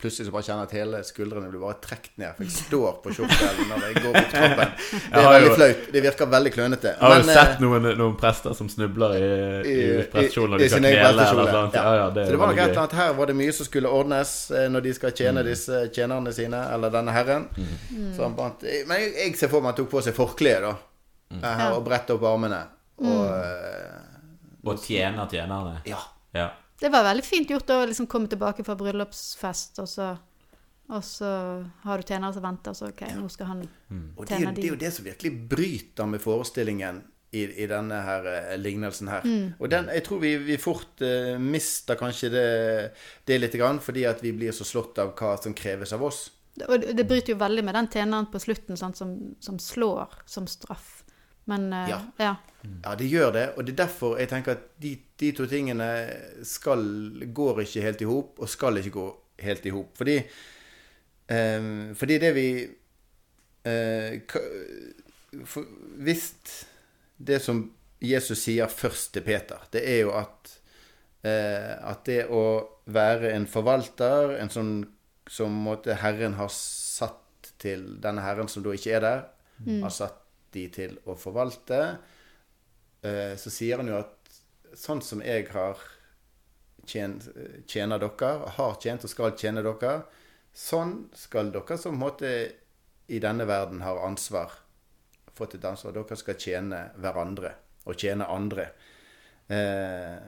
Plutselig 0.02 0.26
så 0.26 0.32
bare 0.34 0.42
kjenner 0.48 0.66
at 0.66 0.72
hele 0.74 1.00
skuldrene 1.06 1.46
blir 1.52 1.60
bare 1.62 1.76
trukket 1.84 2.16
ned. 2.18 2.32
For 2.34 2.42
jeg 2.42 2.52
står 2.56 2.96
på 3.04 3.12
kjortelen 3.14 3.68
når 3.70 3.84
jeg 3.86 4.00
går 4.02 4.16
opp 4.18 4.30
trappen. 4.34 4.72
Det 5.12 5.20
er 5.20 5.28
veldig 5.36 5.52
flaut. 5.54 5.84
Det 5.94 6.02
virker 6.08 6.30
veldig 6.32 6.52
klønete. 6.56 6.90
Jeg 6.96 6.98
Har 7.06 7.14
jo 7.20 7.28
sett 7.28 7.52
eh, 7.54 7.60
noen, 7.62 7.86
noen 8.00 8.16
prester 8.18 8.56
som 8.58 8.70
snubler 8.72 9.14
i, 9.14 9.22
i, 9.22 9.76
i- 10.00 10.06
prestekjolen 10.10 10.56
når 10.56 10.58
i 10.58 10.66
de 10.66 10.70
skal 10.72 10.82
sin 10.82 10.88
egen 10.90 10.98
knele? 10.98 11.12
Eller 11.12 11.22
prestekjole. 11.22 11.52
sånt? 11.54 11.78
Ja. 11.78 11.84
Ja, 11.86 11.92
ja, 12.00 12.08
det 12.16 12.24
Så 12.26 12.34
det 12.34 12.40
var 12.42 12.50
nok 12.52 12.58
et 12.58 12.64
eller 12.68 12.82
annet 12.82 12.96
her 12.98 13.12
var 13.20 13.30
det 13.32 13.36
mye 13.42 13.52
som 13.60 13.68
skulle 13.70 13.92
ordnes 14.00 14.32
eh, 14.50 14.66
når 14.74 14.86
de 14.88 14.94
skal 14.98 15.14
tjene 15.22 15.44
Mm. 15.46 15.50
disse 15.52 15.82
tjenerne 15.94 16.32
sine, 16.34 16.62
eller 16.74 16.90
denne 16.98 17.12
herren. 17.14 17.46
Så 18.16 18.22
han 18.26 18.34
bandt 18.36 18.66
Men 18.88 18.96
jeg, 19.06 19.12
jeg 19.22 19.36
ser 19.38 19.48
for 19.54 19.62
meg 19.62 19.70
at 19.72 19.78
han 19.78 19.84
tok 19.86 19.92
på 19.94 20.02
seg 20.08 20.14
forkleet, 20.18 20.66
da. 20.66 20.74
Mm. 21.32 21.44
Eh, 21.44 21.62
Og 21.76 21.84
brettet 21.86 22.16
opp 22.18 22.26
armene. 22.32 22.58
Og 22.98 23.22
mm. 23.30 24.66
Og 24.66 24.78
tjener 24.82 25.26
tjenerne. 25.30 25.78
ja. 25.86 25.98
Ja. 26.34 26.48
Det 26.82 26.90
var 26.90 27.04
veldig 27.06 27.24
fint 27.24 27.50
gjort 27.52 27.70
å 27.70 27.80
liksom 27.86 28.08
komme 28.10 28.28
tilbake 28.32 28.64
fra 28.66 28.74
bryllupsfest, 28.78 29.78
og 29.84 29.88
så 29.90 30.12
og 30.92 31.00
så 31.06 31.28
har 31.86 32.00
du 32.02 32.04
tjenere 32.04 32.34
som 32.34 32.42
venter, 32.44 32.74
og 32.74 32.76
så 32.76 32.88
OK, 32.90 33.00
nå 33.16 33.28
skal 33.32 33.46
han 33.48 33.60
Og 34.18 34.26
det 34.28 34.34
er, 34.36 34.50
det 34.52 34.64
er 34.66 34.72
jo 34.74 34.80
det 34.80 34.90
som 34.92 35.06
virkelig 35.06 35.30
bryter 35.48 36.08
med 36.10 36.20
forestillingen 36.20 36.98
i, 37.32 37.46
i 37.64 37.66
denne 37.70 38.00
her 38.04 38.26
eh, 38.28 38.56
lignelsen 38.60 39.08
her. 39.08 39.24
Mm. 39.24 39.54
Og 39.62 39.70
den, 39.72 39.86
jeg 39.94 40.04
tror 40.04 40.20
vi, 40.20 40.34
vi 40.50 40.58
fort 40.60 41.00
eh, 41.06 41.38
mister 41.40 41.96
kanskje 41.96 42.28
det, 42.34 42.42
det 43.30 43.38
litt, 43.40 43.56
grann, 43.56 43.80
fordi 43.80 44.04
at 44.10 44.20
vi 44.26 44.34
blir 44.36 44.52
så 44.52 44.66
slått 44.68 45.00
av 45.00 45.14
hva 45.16 45.32
som 45.40 45.54
kreves 45.56 45.94
av 45.96 46.04
oss. 46.10 46.26
Og 46.66 46.74
det- 46.82 46.92
det 46.98 47.06
bryter 47.08 47.32
jo 47.32 47.38
veldig 47.40 47.64
med 47.64 47.78
den 47.78 47.88
tjeneren 47.94 48.28
på 48.28 48.42
slutten 48.42 48.76
sant, 48.76 48.98
som, 49.00 49.14
som 49.40 49.56
slår 49.62 50.12
som 50.28 50.50
straff. 50.50 50.98
Men 51.50 51.72
uh, 51.72 51.88
Ja. 51.90 52.00
ja. 52.18 52.34
Ja, 52.84 52.94
det 52.94 53.08
gjør 53.10 53.32
det, 53.34 53.46
og 53.56 53.66
det 53.66 53.72
er 53.72 53.80
derfor 53.80 54.18
jeg 54.20 54.30
tenker 54.30 54.54
at 54.54 54.66
de, 54.82 54.92
de 55.18 55.32
to 55.34 55.48
tingene 55.50 55.88
skal, 56.46 56.84
går 57.34 57.64
ikke 57.64 57.82
helt 57.82 58.04
i 58.04 58.06
hop, 58.06 58.38
og 58.38 58.50
skal 58.50 58.78
ikke 58.78 58.94
gå 58.94 59.06
helt 59.42 59.66
i 59.66 59.72
hop. 59.74 59.96
Fordi, 59.98 60.16
um, 61.58 61.90
fordi 61.98 62.18
det 62.22 62.30
vi 62.36 62.46
uh, 63.66 64.38
Hvis 66.06 66.24
det 67.18 67.40
som 67.42 67.64
Jesus 68.02 68.44
sier 68.46 68.70
først 68.70 69.12
til 69.14 69.26
Peter, 69.26 69.66
det 69.72 69.82
er 69.82 70.00
jo 70.04 70.14
at 70.14 70.54
uh, 71.26 71.90
at 71.90 72.06
det 72.06 72.26
å 72.30 72.44
være 72.86 73.34
en 73.34 73.46
forvalter, 73.50 74.36
en 74.38 74.50
sånn 74.50 74.74
som 75.30 75.54
måtte 75.66 75.98
Herren 75.98 76.34
har 76.38 76.50
satt 76.54 77.52
til 77.62 77.96
denne 78.02 78.22
Herren 78.22 78.50
som 78.50 78.62
da 78.62 78.74
ikke 78.74 78.96
er 78.98 79.02
der, 79.02 79.22
har 79.82 79.94
satt 79.94 80.21
de 80.54 80.66
til 80.72 80.96
å 81.08 81.16
forvalte, 81.18 81.80
eh, 83.02 83.34
så 83.38 83.52
sier 83.52 83.82
han 83.82 83.90
jo 83.90 84.00
at 84.00 84.38
sånn 84.78 85.02
som 85.04 85.22
jeg 85.24 85.48
har 85.52 85.80
tjent, 86.88 87.28
tjener 87.66 88.02
dere, 88.02 88.32
har 88.56 88.76
tjent 88.82 89.04
og 89.06 89.12
skal 89.12 89.36
tjene 89.38 89.64
dere, 89.64 89.94
sånn 90.52 91.08
skal 91.16 91.52
dere 91.54 91.78
som 91.80 91.98
måte 92.00 92.32
i 93.12 93.20
denne 93.22 93.46
verden 93.48 93.82
har 93.84 94.00
ansvar, 94.06 94.52
fått 95.32 95.56
et 95.56 95.64
ansvar, 95.68 95.94
dere 95.96 96.18
skal 96.18 96.38
tjene 96.40 96.84
hverandre 97.00 97.54
og 97.88 97.98
tjene 97.98 98.28
andre. 98.30 98.68
Eh, 99.48 100.18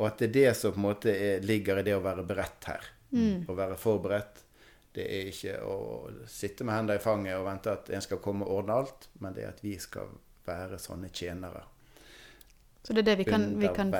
og 0.00 0.06
at 0.08 0.22
det 0.22 0.30
er 0.30 0.36
det 0.36 0.52
som 0.56 0.72
på 0.72 0.80
en 0.80 0.86
måte 0.86 1.12
er, 1.12 1.42
ligger 1.44 1.80
i 1.80 1.84
det 1.86 1.96
å 1.96 2.04
være 2.04 2.24
beredt 2.26 2.70
her. 2.70 2.86
Å 3.44 3.56
være 3.56 3.76
forberedt. 3.76 4.44
Det 4.92 5.04
er 5.06 5.28
ikke 5.30 5.56
å 5.62 5.74
sitte 6.26 6.64
med 6.66 6.74
hendene 6.74 6.98
i 6.98 7.02
fanget 7.02 7.38
og 7.38 7.46
vente 7.46 7.72
at 7.72 7.90
en 7.94 8.02
skal 8.02 8.18
komme 8.22 8.46
og 8.46 8.62
ordne 8.62 8.78
alt, 8.82 9.08
men 9.22 9.36
det 9.36 9.44
er 9.44 9.52
at 9.52 9.62
vi 9.62 9.76
skal 9.78 10.10
være 10.46 10.80
sånne 10.82 11.12
tjenere 11.14 11.62
Så 12.82 12.96
det 12.96 13.04
er 13.04 13.10
det 13.12 13.18
vi 13.20 13.26
kan, 13.28 13.44
vi 13.60 13.68
kan 13.76 13.92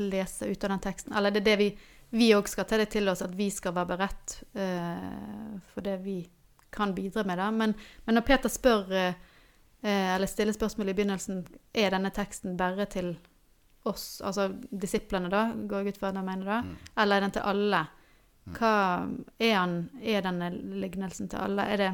lese 0.00 0.48
ut 0.48 0.64
av 0.64 0.72
den 0.74 0.82
teksten. 0.82 1.14
Eller 1.14 1.30
det 1.30 1.44
er 1.44 1.50
det 1.52 1.58
vi 1.60 1.68
vi 2.14 2.30
òg 2.34 2.46
skal 2.46 2.66
ta 2.68 2.78
det 2.78 2.92
til 2.92 3.08
oss, 3.10 3.24
at 3.26 3.32
vi 3.34 3.48
skal 3.50 3.74
være 3.74 3.90
beredt 3.90 4.36
uh, 4.54 5.54
for 5.72 5.82
det 5.82 5.96
vi 6.04 6.20
kan 6.74 6.92
bidra 6.94 7.24
med. 7.26 7.38
Da. 7.38 7.50
Men, 7.50 7.74
men 8.04 8.18
når 8.18 8.26
Peter 8.26 8.50
spør, 8.50 8.90
eh, 8.92 9.14
eller 9.84 10.26
stiller 10.26 10.54
spørsmål 10.56 10.88
i 10.90 10.94
begynnelsen, 10.98 11.44
er 11.70 11.94
denne 11.94 12.10
teksten 12.14 12.56
bare 12.58 12.86
til 12.90 13.12
oss, 13.86 14.20
altså 14.26 14.48
disiplene, 14.70 15.30
da, 15.30 15.44
går 15.54 15.84
jeg 15.84 15.94
ut 15.94 16.00
fra 16.00 16.10
hva 16.10 16.18
han 16.18 16.26
mener 16.26 16.50
da, 16.50 16.58
Mm. 16.64 16.74
eller 17.02 17.16
er 17.16 17.20
den 17.26 17.34
til 17.36 17.46
alle? 17.52 17.82
Hva 18.44 18.74
er, 19.38 19.54
han, 19.56 19.76
er 20.02 20.24
denne 20.26 20.50
lignelsen 20.52 21.30
til 21.32 21.40
alle? 21.40 21.64
Er 21.64 21.80
det, 21.80 21.90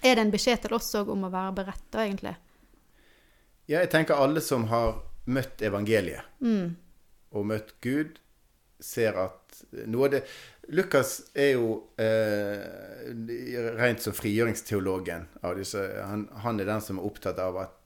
er 0.00 0.16
det 0.16 0.24
en 0.24 0.32
beskjed 0.32 0.64
til 0.64 0.76
oss 0.78 0.94
òg 0.96 1.10
om 1.12 1.26
å 1.28 1.32
være 1.32 1.52
beredt, 1.58 1.86
da, 1.92 2.06
egentlig? 2.06 2.36
Ja, 3.66 3.82
jeg 3.82 3.90
tenker 3.92 4.20
alle 4.22 4.40
som 4.40 4.68
har 4.70 5.02
møtt 5.26 5.62
evangeliet 5.66 6.22
Mm. 6.40 6.76
og 7.34 7.46
møtt 7.50 7.74
Gud, 7.82 8.20
ser 8.80 9.16
at 9.18 9.62
noe 9.88 10.04
av 10.06 10.12
det 10.12 10.20
Lukas 10.68 11.30
er 11.34 11.54
jo 11.56 11.68
eh, 11.96 13.06
rent 13.78 14.02
som 14.02 14.14
frigjøringsteologen 14.16 15.28
av 15.46 15.54
disse. 15.56 15.80
Han, 16.04 16.26
han 16.42 16.60
er 16.60 16.68
den 16.68 16.82
som 16.84 16.98
er 16.98 17.06
opptatt 17.06 17.38
av 17.40 17.56
at 17.62 17.76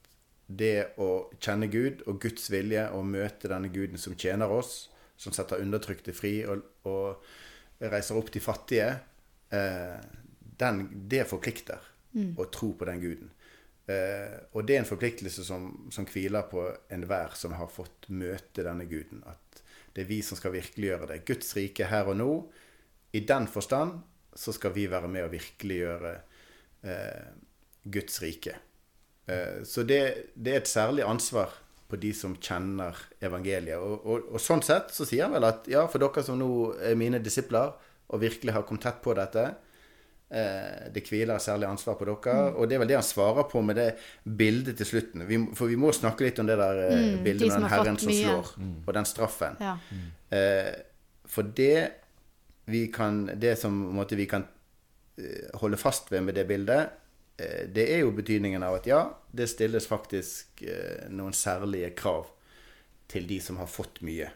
det 0.50 0.96
å 0.98 1.30
kjenne 1.38 1.68
Gud 1.70 2.02
og 2.10 2.18
Guds 2.24 2.48
vilje 2.50 2.88
og 2.96 3.06
møte 3.06 3.50
denne 3.52 3.70
guden 3.70 4.00
som 4.00 4.16
tjener 4.18 4.50
oss, 4.50 4.88
som 5.20 5.34
setter 5.36 5.62
undertrykte 5.62 6.14
fri 6.16 6.40
og, 6.48 6.64
og 6.88 7.22
reiser 7.80 8.18
opp 8.20 8.32
de 8.32 8.42
fattige, 8.44 8.88
eh, 9.50 10.00
den, 10.60 10.82
det 11.08 11.24
forplikter 11.28 11.86
å 12.36 12.44
tro 12.52 12.72
på 12.76 12.88
den 12.88 13.00
guden. 13.00 13.30
Eh, 13.90 14.36
og 14.54 14.66
det 14.66 14.76
er 14.76 14.82
en 14.82 14.88
forpliktelse 14.88 15.44
som, 15.46 15.70
som 15.92 16.06
hviler 16.10 16.46
på 16.50 16.66
enhver 16.92 17.34
som 17.38 17.54
har 17.58 17.70
fått 17.72 18.10
møte 18.12 18.64
denne 18.66 18.86
guden. 18.90 19.22
At 19.26 19.62
det 19.94 20.04
er 20.04 20.10
vi 20.10 20.20
som 20.22 20.38
skal 20.38 20.54
virkeliggjøre 20.54 21.10
det. 21.12 21.22
Guds 21.28 21.54
rike 21.56 21.88
her 21.90 22.10
og 22.10 22.18
nå. 22.20 22.30
I 23.16 23.24
den 23.26 23.48
forstand 23.50 24.02
så 24.38 24.54
skal 24.54 24.74
vi 24.76 24.86
være 24.90 25.10
med 25.10 25.26
å 25.26 25.32
virkeliggjøre 25.32 26.12
eh, 26.86 27.30
Guds 27.82 28.20
rike. 28.22 28.54
Eh, 29.26 29.62
så 29.66 29.86
det, 29.86 30.02
det 30.34 30.54
er 30.54 30.62
et 30.62 30.70
særlig 30.70 31.06
ansvar 31.08 31.56
på 31.90 31.98
de 32.00 32.12
som 32.16 32.36
kjenner 32.36 32.96
evangeliet. 33.22 33.78
Og, 33.78 34.04
og, 34.06 34.28
og 34.34 34.42
sånn 34.42 34.62
sett 34.64 34.94
så 34.94 35.06
sier 35.08 35.26
han 35.26 35.34
vel 35.36 35.48
at 35.48 35.68
ja, 35.70 35.86
for 35.90 36.02
dere 36.02 36.24
som 36.26 36.38
nå 36.40 36.50
er 36.90 36.98
mine 36.98 37.20
disipler 37.22 37.74
og 38.10 38.22
virkelig 38.22 38.54
har 38.54 38.64
kommet 38.66 38.82
tett 38.88 38.98
på 39.04 39.14
dette, 39.14 39.44
eh, 40.30 40.86
det 40.94 41.04
hviler 41.06 41.38
særlig 41.42 41.68
ansvar 41.68 41.98
på 41.98 42.08
dere. 42.08 42.36
Og 42.56 42.68
det 42.68 42.76
er 42.76 42.82
vel 42.82 42.90
det 42.90 42.98
han 42.98 43.06
svarer 43.06 43.46
på 43.50 43.62
med 43.62 43.78
det 43.78 43.88
bildet 44.24 44.78
til 44.80 44.88
slutten. 44.88 45.26
Vi, 45.28 45.38
for 45.58 45.70
vi 45.70 45.78
må 45.78 45.92
snakke 45.94 46.26
litt 46.26 46.40
om 46.42 46.50
det 46.50 46.58
der 46.60 46.84
eh, 46.88 46.96
Mm, 47.00 47.24
bildet 47.26 47.46
de 47.46 47.50
med 47.52 47.60
den 47.60 47.72
herren 47.74 47.98
som 47.98 48.12
slår, 48.14 48.54
slår, 48.54 48.70
og 48.86 48.94
den 48.98 49.10
straffen. 49.10 49.60
Ja. 49.62 49.76
Eh, 50.36 50.72
for 51.30 51.46
det 51.56 51.90
vi 52.70 52.86
kan 52.92 53.24
Det 53.40 53.56
som 53.58 53.72
måtte, 53.96 54.16
vi 54.16 54.26
kan 54.30 54.44
eh, 55.18 55.50
holde 55.58 55.76
fast 55.76 56.10
ved 56.12 56.22
med 56.22 56.34
det 56.34 56.46
bildet, 56.46 56.90
det 57.72 57.86
er 57.94 58.02
jo 58.02 58.12
betydningen 58.16 58.62
av 58.66 58.80
at 58.80 58.88
ja, 58.90 59.00
det 59.30 59.48
stilles 59.52 59.86
faktisk 59.88 60.62
eh, 60.66 61.06
noen 61.12 61.36
særlige 61.36 61.92
krav 61.98 62.28
til 63.10 63.26
de 63.30 63.40
som 63.42 63.58
har 63.60 63.70
fått 63.70 64.00
mye. 64.06 64.30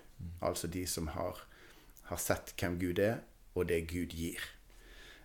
Altså 0.44 0.70
de 0.70 0.84
som 0.88 1.08
har, 1.14 1.40
har 2.10 2.20
sett 2.20 2.54
hvem 2.58 2.78
Gud 2.80 3.02
er, 3.02 3.20
og 3.54 3.68
det 3.70 3.84
Gud 3.90 4.14
gir. 4.14 4.42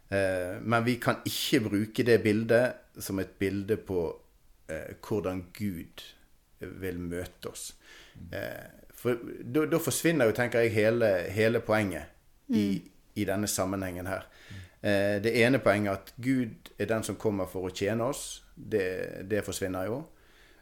Eh, 0.10 0.58
men 0.62 0.86
vi 0.86 0.98
kan 1.02 1.22
ikke 1.26 1.64
bruke 1.70 2.06
det 2.06 2.20
bildet 2.24 3.02
som 3.02 3.22
et 3.22 3.38
bilde 3.40 3.78
på 3.78 4.04
eh, 4.70 4.96
hvordan 5.06 5.46
Gud 5.54 6.06
vil 6.60 7.00
møte 7.00 7.54
oss. 7.54 7.72
Eh, 8.34 8.90
for 9.00 9.20
da, 9.44 9.64
da 9.70 9.80
forsvinner 9.80 10.30
jo, 10.30 10.36
tenker 10.36 10.66
jeg, 10.66 10.76
hele, 10.76 11.12
hele 11.32 11.62
poenget 11.64 12.10
i, 12.52 12.82
i 13.16 13.28
denne 13.30 13.48
sammenhengen 13.48 14.10
her. 14.10 14.26
Eh, 14.82 15.18
det 15.24 15.36
ene 15.42 15.62
poenget 15.64 15.94
at 15.94 16.14
Gud 16.16 16.72
er 16.80 16.90
den 16.92 17.04
som 17.04 17.18
kommer 17.20 17.50
for 17.52 17.68
å 17.68 17.74
tjene 17.74 18.12
oss. 18.12 18.44
Det, 18.56 19.26
det 19.30 19.44
forsvinner 19.48 19.90
jo. 19.90 20.04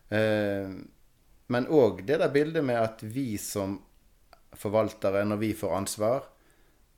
Eh, 0.10 0.72
men 1.48 1.70
òg 1.72 2.02
det 2.08 2.20
der 2.20 2.34
bildet 2.34 2.66
med 2.66 2.80
at 2.82 3.04
vi 3.04 3.38
som 3.42 3.78
forvaltere, 4.58 5.24
når 5.28 5.40
vi 5.42 5.54
får 5.56 5.78
ansvar 5.78 6.26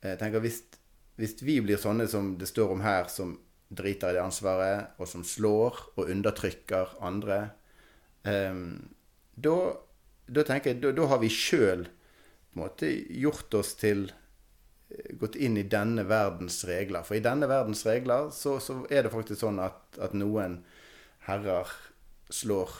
jeg 0.00 0.16
tenker 0.20 0.42
hvis, 0.44 0.62
hvis 1.20 1.36
vi 1.44 1.58
blir 1.64 1.80
sånne 1.80 2.06
som 2.08 2.34
det 2.40 2.48
står 2.48 2.74
om 2.74 2.84
her, 2.84 3.08
som 3.12 3.36
driter 3.68 4.12
i 4.12 4.16
det 4.16 4.24
ansvaret, 4.24 4.96
og 4.98 5.08
som 5.08 5.24
slår 5.26 5.76
og 5.94 6.08
undertrykker 6.08 6.96
andre, 7.06 7.40
eh, 8.24 8.62
da, 9.36 9.56
da 10.26 10.46
tenker 10.48 10.72
jeg, 10.72 10.94
da, 10.96 11.08
har 11.10 11.20
vi 11.22 11.32
sjøl 11.32 11.86
gjort 12.56 13.54
oss 13.60 13.76
til 13.78 14.08
eh, 14.08 14.19
Gått 15.20 15.36
inn 15.38 15.56
i 15.56 15.62
denne 15.70 16.02
verdens 16.08 16.64
regler. 16.66 17.04
For 17.06 17.14
i 17.18 17.22
denne 17.24 17.46
verdens 17.50 17.84
regler 17.86 18.30
så, 18.34 18.56
så 18.60 18.80
er 18.90 19.04
det 19.06 19.12
faktisk 19.12 19.40
sånn 19.44 19.60
at, 19.62 19.98
at 20.02 20.16
noen 20.18 20.60
herrer 21.28 21.70
slår 22.30 22.72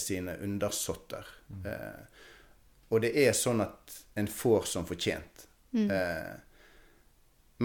sine 0.00 0.38
undersåtter. 0.40 1.28
Eh, 1.68 2.22
og 2.88 3.02
det 3.04 3.12
er 3.24 3.36
sånn 3.36 3.60
at 3.64 3.98
en 4.16 4.28
får 4.30 4.68
som 4.70 4.86
fortjent. 4.88 5.46
Eh, 5.74 6.34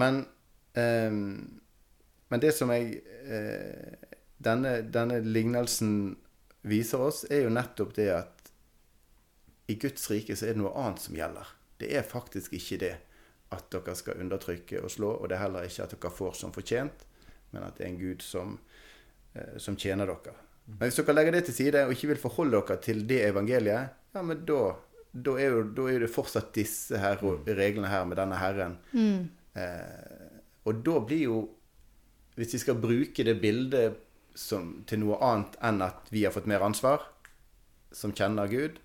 men 0.00 0.24
eh, 0.74 1.12
Men 2.30 2.40
det 2.40 2.52
som 2.54 2.70
jeg 2.70 3.00
eh, 3.26 3.94
denne, 4.38 4.82
denne 4.86 5.18
lignelsen 5.24 6.16
viser 6.62 7.00
oss, 7.02 7.24
er 7.30 7.42
jo 7.42 7.50
nettopp 7.50 7.94
det 7.96 8.06
at 8.14 8.50
i 9.66 9.74
Guds 9.74 10.10
rike 10.10 10.36
så 10.36 10.46
er 10.46 10.54
det 10.54 10.62
noe 10.62 10.74
annet 10.78 11.02
som 11.02 11.16
gjelder. 11.18 11.48
Det 11.80 11.90
er 11.96 12.06
faktisk 12.06 12.52
ikke 12.54 12.78
det 12.82 12.92
at 13.50 13.66
dere 13.72 13.96
skal 13.98 14.20
undertrykke 14.22 14.82
og 14.84 14.92
slå, 14.92 15.14
og 15.18 15.28
det 15.28 15.36
er 15.36 15.44
heller 15.44 15.66
ikke 15.66 15.86
at 15.86 15.94
dere 15.96 16.12
får 16.14 16.36
som 16.38 16.52
fortjent, 16.54 17.06
men 17.50 17.66
at 17.66 17.78
det 17.78 17.86
er 17.86 17.90
en 17.90 17.98
Gud 17.98 18.22
som, 18.22 18.58
eh, 19.34 19.56
som 19.58 19.76
tjener 19.76 20.10
dere. 20.10 20.36
Men 20.70 20.86
hvis 20.86 21.00
dere 21.00 21.16
legger 21.16 21.34
det 21.34 21.44
til 21.48 21.56
side 21.56 21.82
og 21.86 21.94
ikke 21.94 22.12
vil 22.12 22.22
forholde 22.22 22.60
dere 22.60 22.78
til 22.84 23.02
det 23.10 23.24
evangeliet, 23.26 23.96
ja, 24.14 24.22
men 24.22 24.44
da, 24.46 24.60
da, 25.12 25.34
er, 25.38 25.56
jo, 25.56 25.64
da 25.74 25.86
er 25.90 26.04
det 26.04 26.12
fortsatt 26.14 26.52
disse 26.54 26.98
her 26.98 27.22
reglene 27.46 27.90
her 27.90 28.06
med 28.06 28.20
denne 28.20 28.38
Herren. 28.38 28.76
Eh, 29.58 30.38
og 30.68 30.84
da 30.86 31.00
blir 31.02 31.24
jo 31.24 31.38
Hvis 32.38 32.54
vi 32.54 32.58
skal 32.62 32.78
bruke 32.78 33.24
det 33.26 33.34
bildet 33.42 33.96
som, 34.38 34.84
til 34.88 35.00
noe 35.02 35.18
annet 35.20 35.56
enn 35.66 35.82
at 35.84 36.06
vi 36.14 36.22
har 36.24 36.32
fått 36.32 36.46
mer 36.48 36.62
ansvar, 36.64 37.02
som 37.92 38.14
kjenner 38.16 38.48
Gud, 38.48 38.78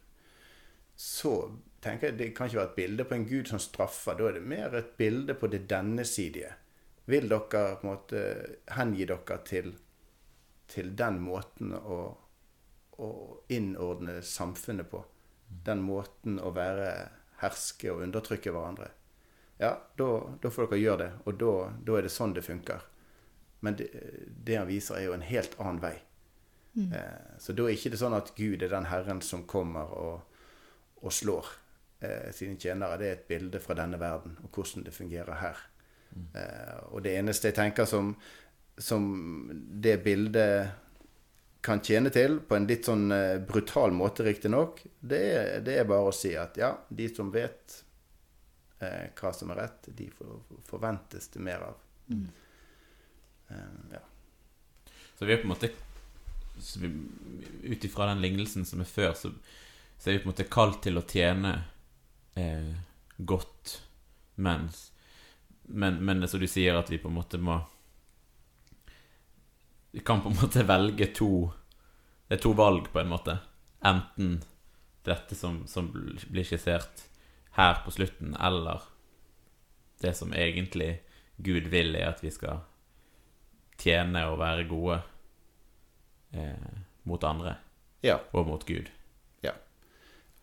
så 0.97 1.53
tenker 1.85 2.09
jeg 2.09 2.17
det 2.19 2.29
kan 2.35 2.49
ikke 2.49 2.59
være 2.59 2.71
et 2.71 2.77
bilde 2.79 3.05
på 3.07 3.15
en 3.15 3.25
Gud 3.29 3.49
som 3.51 3.61
straffer. 3.61 4.17
Da 4.17 4.29
er 4.29 4.37
det 4.39 4.45
mer 4.49 4.75
et 4.77 4.93
bilde 4.97 5.35
på 5.37 5.49
det 5.51 5.65
dennesidige. 5.69 6.53
vil 7.05 7.29
dere 7.29 7.75
på 7.77 7.85
en 7.85 7.91
måte 7.91 8.21
hengi 8.73 9.05
dere 9.05 9.37
til, 9.45 9.75
til 10.67 10.95
den 10.97 11.19
måten 11.21 11.75
å, 11.77 11.99
å 12.97 13.09
innordne 13.53 14.21
samfunnet 14.21 14.89
på? 14.89 15.03
Den 15.65 15.83
måten 15.85 16.39
å 16.41 16.49
være 16.55 16.89
herske 17.43 17.91
og 17.93 18.01
undertrykke 18.07 18.51
hverandre? 18.51 18.89
Ja, 19.61 19.77
da, 19.95 20.09
da 20.41 20.49
får 20.51 20.71
dere 20.71 20.81
gjøre 20.81 21.03
det, 21.03 21.11
og 21.25 21.37
da, 21.39 21.53
da 21.85 21.97
er 21.97 22.07
det 22.07 22.11
sånn 22.11 22.33
det 22.33 22.43
funker. 22.43 22.81
Men 23.61 23.77
det, 23.79 23.87
det 24.25 24.57
han 24.57 24.67
viser, 24.67 24.97
er 24.97 25.05
jo 25.05 25.13
en 25.15 25.23
helt 25.25 25.53
annen 25.61 25.83
vei. 25.83 25.95
Eh, 26.75 27.37
så 27.39 27.53
da 27.55 27.67
er 27.69 27.77
ikke 27.77 27.93
det 27.93 28.01
sånn 28.01 28.17
at 28.17 28.33
Gud 28.35 28.65
er 28.65 28.73
den 28.73 28.89
Herren 28.89 29.21
som 29.23 29.45
kommer 29.47 29.93
og, 29.95 30.41
og 30.99 31.13
slår 31.13 31.53
eh, 32.05 32.31
sine 32.35 32.55
tjenere. 32.61 32.97
Det 33.01 33.07
er 33.09 33.17
et 33.19 33.27
bilde 33.29 33.59
fra 33.63 33.75
denne 33.81 33.99
verden 34.01 34.37
og 34.43 34.49
hvordan 34.55 34.85
det 34.87 34.93
fungerer 34.95 35.39
her. 35.41 35.61
Eh, 36.37 36.79
og 36.93 37.01
det 37.03 37.17
eneste 37.19 37.49
jeg 37.51 37.57
tenker 37.57 37.89
som, 37.89 38.13
som 38.77 39.07
det 39.83 39.97
bildet 40.05 40.81
kan 41.65 41.79
tjene 41.81 42.11
til, 42.13 42.37
på 42.45 42.55
en 42.59 42.67
litt 42.69 42.85
sånn 42.85 43.07
eh, 43.11 43.39
brutal 43.41 43.91
måte 43.97 44.23
riktignok, 44.27 44.83
det, 45.01 45.21
er- 45.33 45.63
det 45.65 45.79
er 45.81 45.87
bare 45.89 46.11
å 46.11 46.13
si 46.13 46.35
at 46.37 46.59
ja, 46.61 46.75
de 46.93 47.07
som 47.09 47.31
vet 47.33 47.79
eh, 48.85 49.07
hva 49.17 49.31
som 49.33 49.49
er 49.55 49.63
rett, 49.63 49.89
de 49.97 50.05
for, 50.13 50.43
forventes 50.69 51.31
det 51.33 51.41
mer 51.41 51.65
av. 51.71 51.79
Eh, 53.49 53.79
ja. 53.97 54.03
Så 55.17 55.25
vi 55.25 55.33
er 55.33 55.41
på 55.41 55.49
en 55.49 55.55
måte 55.55 55.71
Ut 57.63 57.83
ifra 57.83 58.05
den 58.13 58.21
lignelsen 58.23 58.63
som 58.65 58.79
er 58.79 58.87
før, 58.87 59.11
så, 59.19 59.31
så 59.99 60.09
er 60.09 60.13
vi 60.15 60.19
på 60.21 60.29
en 60.29 60.31
måte 60.31 60.45
kalt 60.53 60.77
til 60.85 60.95
å 60.95 61.03
tjene 61.03 61.51
eh, 62.35 62.75
godt, 63.17 63.81
mens 64.35 64.91
men, 65.67 66.05
men 66.05 66.27
som 66.27 66.39
du 66.39 66.47
sier, 66.47 66.75
at 66.77 66.91
vi 66.91 66.99
på 67.01 67.09
en 67.09 67.17
måte 67.17 67.39
må 67.41 67.57
Vi 69.91 70.03
kan 70.05 70.21
på 70.21 70.29
en 70.29 70.37
måte 70.37 70.65
velge 70.73 71.07
to 71.15 71.51
Det 72.27 72.37
er 72.37 72.43
to 72.43 72.53
valg, 72.57 72.89
på 72.91 72.99
en 72.99 73.09
måte. 73.09 73.37
Enten 73.85 74.43
dette 75.05 75.35
som, 75.37 75.67
som 75.69 75.91
blir 75.93 76.43
skissert 76.43 77.03
her 77.53 77.75
på 77.85 77.91
slutten, 77.93 78.33
eller 78.41 78.81
det 80.01 80.15
som 80.17 80.33
egentlig 80.33 81.03
Gud 81.37 81.69
vil, 81.69 81.93
er 81.95 82.09
at 82.09 82.23
vi 82.23 82.31
skal 82.33 82.63
tjene 83.77 84.23
og 84.31 84.39
være 84.41 84.65
gode 84.65 84.97
eh, 86.33 86.81
mot 87.05 87.23
andre 87.29 87.53
ja. 88.01 88.17
og 88.33 88.49
mot 88.49 88.65
Gud. 88.65 88.89
Ja. 89.45 89.53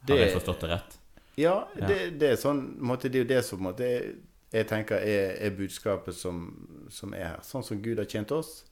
Har 0.06 0.22
jeg 0.22 0.36
forstått 0.36 0.62
det 0.62 0.70
rett? 0.70 0.98
Ja. 1.40 1.68
Det, 1.74 2.18
det 2.20 2.34
er 2.34 2.36
sånn 2.40 2.60
på 2.76 2.90
måte, 2.92 3.08
Det 3.08 3.20
er 3.20 3.24
jo 3.24 3.30
det 3.30 3.42
som 3.46 3.60
på 3.60 3.68
måte, 3.70 3.88
jeg, 3.88 4.14
jeg 4.52 4.68
tenker 4.68 5.00
er, 5.00 5.36
er 5.40 5.56
budskapet 5.56 6.16
som, 6.16 6.44
som 6.92 7.14
er 7.16 7.30
her. 7.30 7.42
Sånn 7.46 7.64
som 7.64 7.80
Gud 7.82 8.02
har 8.02 8.08
tjent 8.10 8.34
oss, 8.36 8.62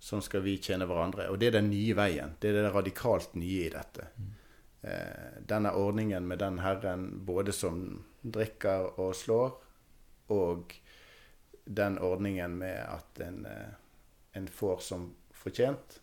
sånn 0.00 0.22
skal 0.24 0.44
vi 0.46 0.56
tjene 0.62 0.88
hverandre. 0.88 1.28
Og 1.28 1.40
det 1.40 1.50
er 1.50 1.58
den 1.58 1.68
nye 1.72 1.96
veien. 1.96 2.36
Det 2.40 2.50
er 2.50 2.62
det 2.62 2.72
radikalt 2.72 3.34
nye 3.36 3.66
i 3.66 3.72
dette. 3.72 4.08
Eh, 4.80 5.42
denne 5.44 5.74
ordningen 5.76 6.24
med 6.28 6.40
den 6.40 6.62
Herren 6.64 7.10
både 7.28 7.52
som 7.52 7.82
drikker 8.22 8.94
og 9.00 9.12
slår, 9.16 9.52
og 10.32 10.72
den 11.64 11.98
ordningen 11.98 12.56
med 12.58 12.78
at 12.86 13.20
en, 13.20 13.44
eh, 13.46 13.74
en 14.32 14.48
får 14.48 14.78
som 14.86 15.10
fortjent, 15.36 16.00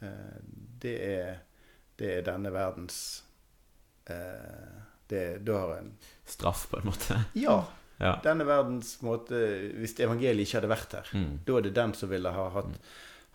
eh, 0.00 0.36
det, 0.82 0.96
er, 1.08 1.38
det 1.96 2.12
er 2.18 2.26
denne 2.28 2.52
verdens 2.52 3.24
eh, 4.06 4.87
det, 5.08 5.44
Da 5.44 5.58
har 5.58 5.76
en 5.78 5.92
Straff, 6.28 6.66
på 6.70 6.78
en 6.80 6.88
måte. 6.90 7.18
Ja. 7.34 7.58
Ja. 7.98 8.12
Denne 8.22 8.44
verdens 8.46 8.92
måte 9.02 9.34
Hvis 9.74 9.96
evangeliet 9.98 10.46
ikke 10.46 10.60
hadde 10.60 10.70
vært 10.70 10.92
her, 10.94 11.08
Mm. 11.18 11.38
da 11.44 11.56
er 11.58 11.62
det 11.66 11.74
den 11.74 11.94
som 11.94 12.08
ville 12.12 12.30
ha 12.30 12.48
hatt, 12.54 12.78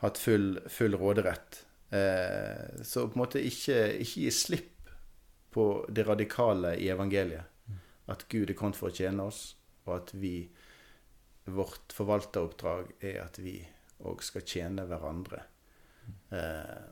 hatt 0.04 0.18
full, 0.18 0.60
full 0.70 0.96
råderett. 0.96 1.64
Eh, 1.92 2.84
så 2.84 3.08
på 3.10 3.18
en 3.18 3.24
måte 3.26 3.42
ikke, 3.44 4.00
ikke 4.00 4.22
gi 4.24 4.32
slipp 4.32 4.90
på 5.52 5.66
det 5.94 6.08
radikale 6.08 6.78
i 6.80 6.88
evangeliet. 6.90 7.44
At 8.08 8.26
Gud 8.30 8.50
er 8.50 8.54
kommet 8.58 8.76
for 8.76 8.90
å 8.90 8.96
tjene 8.96 9.24
oss, 9.28 9.56
og 9.86 9.96
at 10.02 10.14
vi 10.14 10.50
Vårt 11.46 11.92
forvalteroppdrag 11.92 12.94
er 13.04 13.18
at 13.26 13.36
vi 13.44 13.58
òg 14.08 14.22
skal 14.24 14.42
tjene 14.48 14.86
hverandre. 14.88 15.42
Eh, 16.32 16.84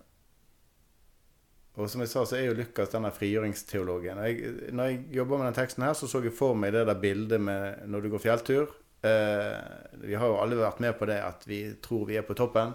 og 1.80 1.88
som 1.88 2.04
jeg 2.04 2.12
sa, 2.12 2.26
så 2.28 2.36
er 2.36 2.50
jo 2.50 2.58
Lukas 2.58 2.92
denne 2.92 3.14
frigjøringsteologen. 3.16 4.20
Jeg, 4.28 4.54
når 4.76 4.90
jeg 4.90 5.02
jobba 5.22 5.40
med 5.40 5.48
den 5.50 5.60
teksten 5.62 5.86
her, 5.88 5.96
så 5.96 6.10
så 6.12 6.20
jeg 6.24 6.36
for 6.36 6.58
meg 6.60 6.74
det 6.76 6.84
der 6.90 7.00
bildet 7.00 7.42
med 7.42 7.86
når 7.88 8.04
du 8.04 8.10
går 8.12 8.24
fjelltur. 8.26 8.74
Eh, 9.08 9.60
vi 10.04 10.18
har 10.20 10.28
jo 10.28 10.40
alle 10.44 10.60
vært 10.60 10.82
med 10.84 10.98
på 11.00 11.08
det 11.10 11.22
at 11.24 11.48
vi 11.48 11.64
tror 11.82 12.04
vi 12.10 12.20
er 12.20 12.28
på 12.28 12.36
toppen, 12.38 12.74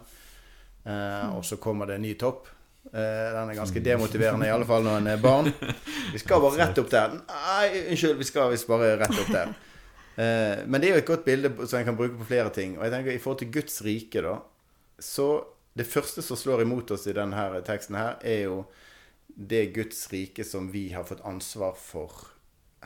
eh, 0.89 1.27
og 1.37 1.45
så 1.45 1.61
kommer 1.61 1.91
det 1.91 1.99
en 2.01 2.07
ny 2.09 2.15
topp. 2.19 2.49
Eh, 2.87 3.29
den 3.35 3.51
er 3.51 3.59
ganske 3.59 3.83
demotiverende, 3.85 4.47
i 4.49 4.55
alle 4.55 4.67
fall 4.67 4.85
når 4.87 5.01
en 5.03 5.11
er 5.13 5.23
barn. 5.23 5.53
Vi 6.13 6.23
skal 6.23 6.41
bare 6.41 6.63
rett 6.63 6.81
opp 6.81 6.91
der. 6.91 7.19
Nei, 7.29 7.85
unnskyld, 7.91 8.17
vi 8.21 8.29
skal 8.29 8.53
visst 8.53 8.69
bare 8.71 8.95
rett 9.01 9.13
opp 9.13 9.33
der. 9.35 9.53
Eh, 10.17 10.63
men 10.65 10.81
det 10.81 10.89
er 10.89 10.95
jo 10.95 11.01
et 11.03 11.11
godt 11.11 11.27
bilde 11.27 11.51
som 11.67 11.77
en 11.77 11.89
kan 11.91 11.97
bruke 11.99 12.17
på 12.17 12.31
flere 12.31 12.49
ting. 12.55 12.79
Og 12.79 12.87
jeg 12.87 12.95
tenker 12.95 13.13
i 13.13 13.21
forhold 13.21 13.43
til 13.43 13.53
Guds 13.53 13.83
rike, 13.85 14.23
da, 14.25 14.39
så 15.03 15.29
det 15.77 15.85
første 15.85 16.25
som 16.25 16.39
slår 16.41 16.63
imot 16.65 16.95
oss 16.95 17.05
i 17.11 17.13
denne 17.13 17.43
teksten 17.67 17.99
her, 17.99 18.17
er 18.25 18.47
jo 18.47 18.63
det 19.37 19.67
Guds 19.77 20.07
rike 20.13 20.45
som 20.45 20.71
vi 20.73 20.89
har 20.93 21.05
fått 21.05 21.25
ansvar 21.29 21.77
for 21.77 22.13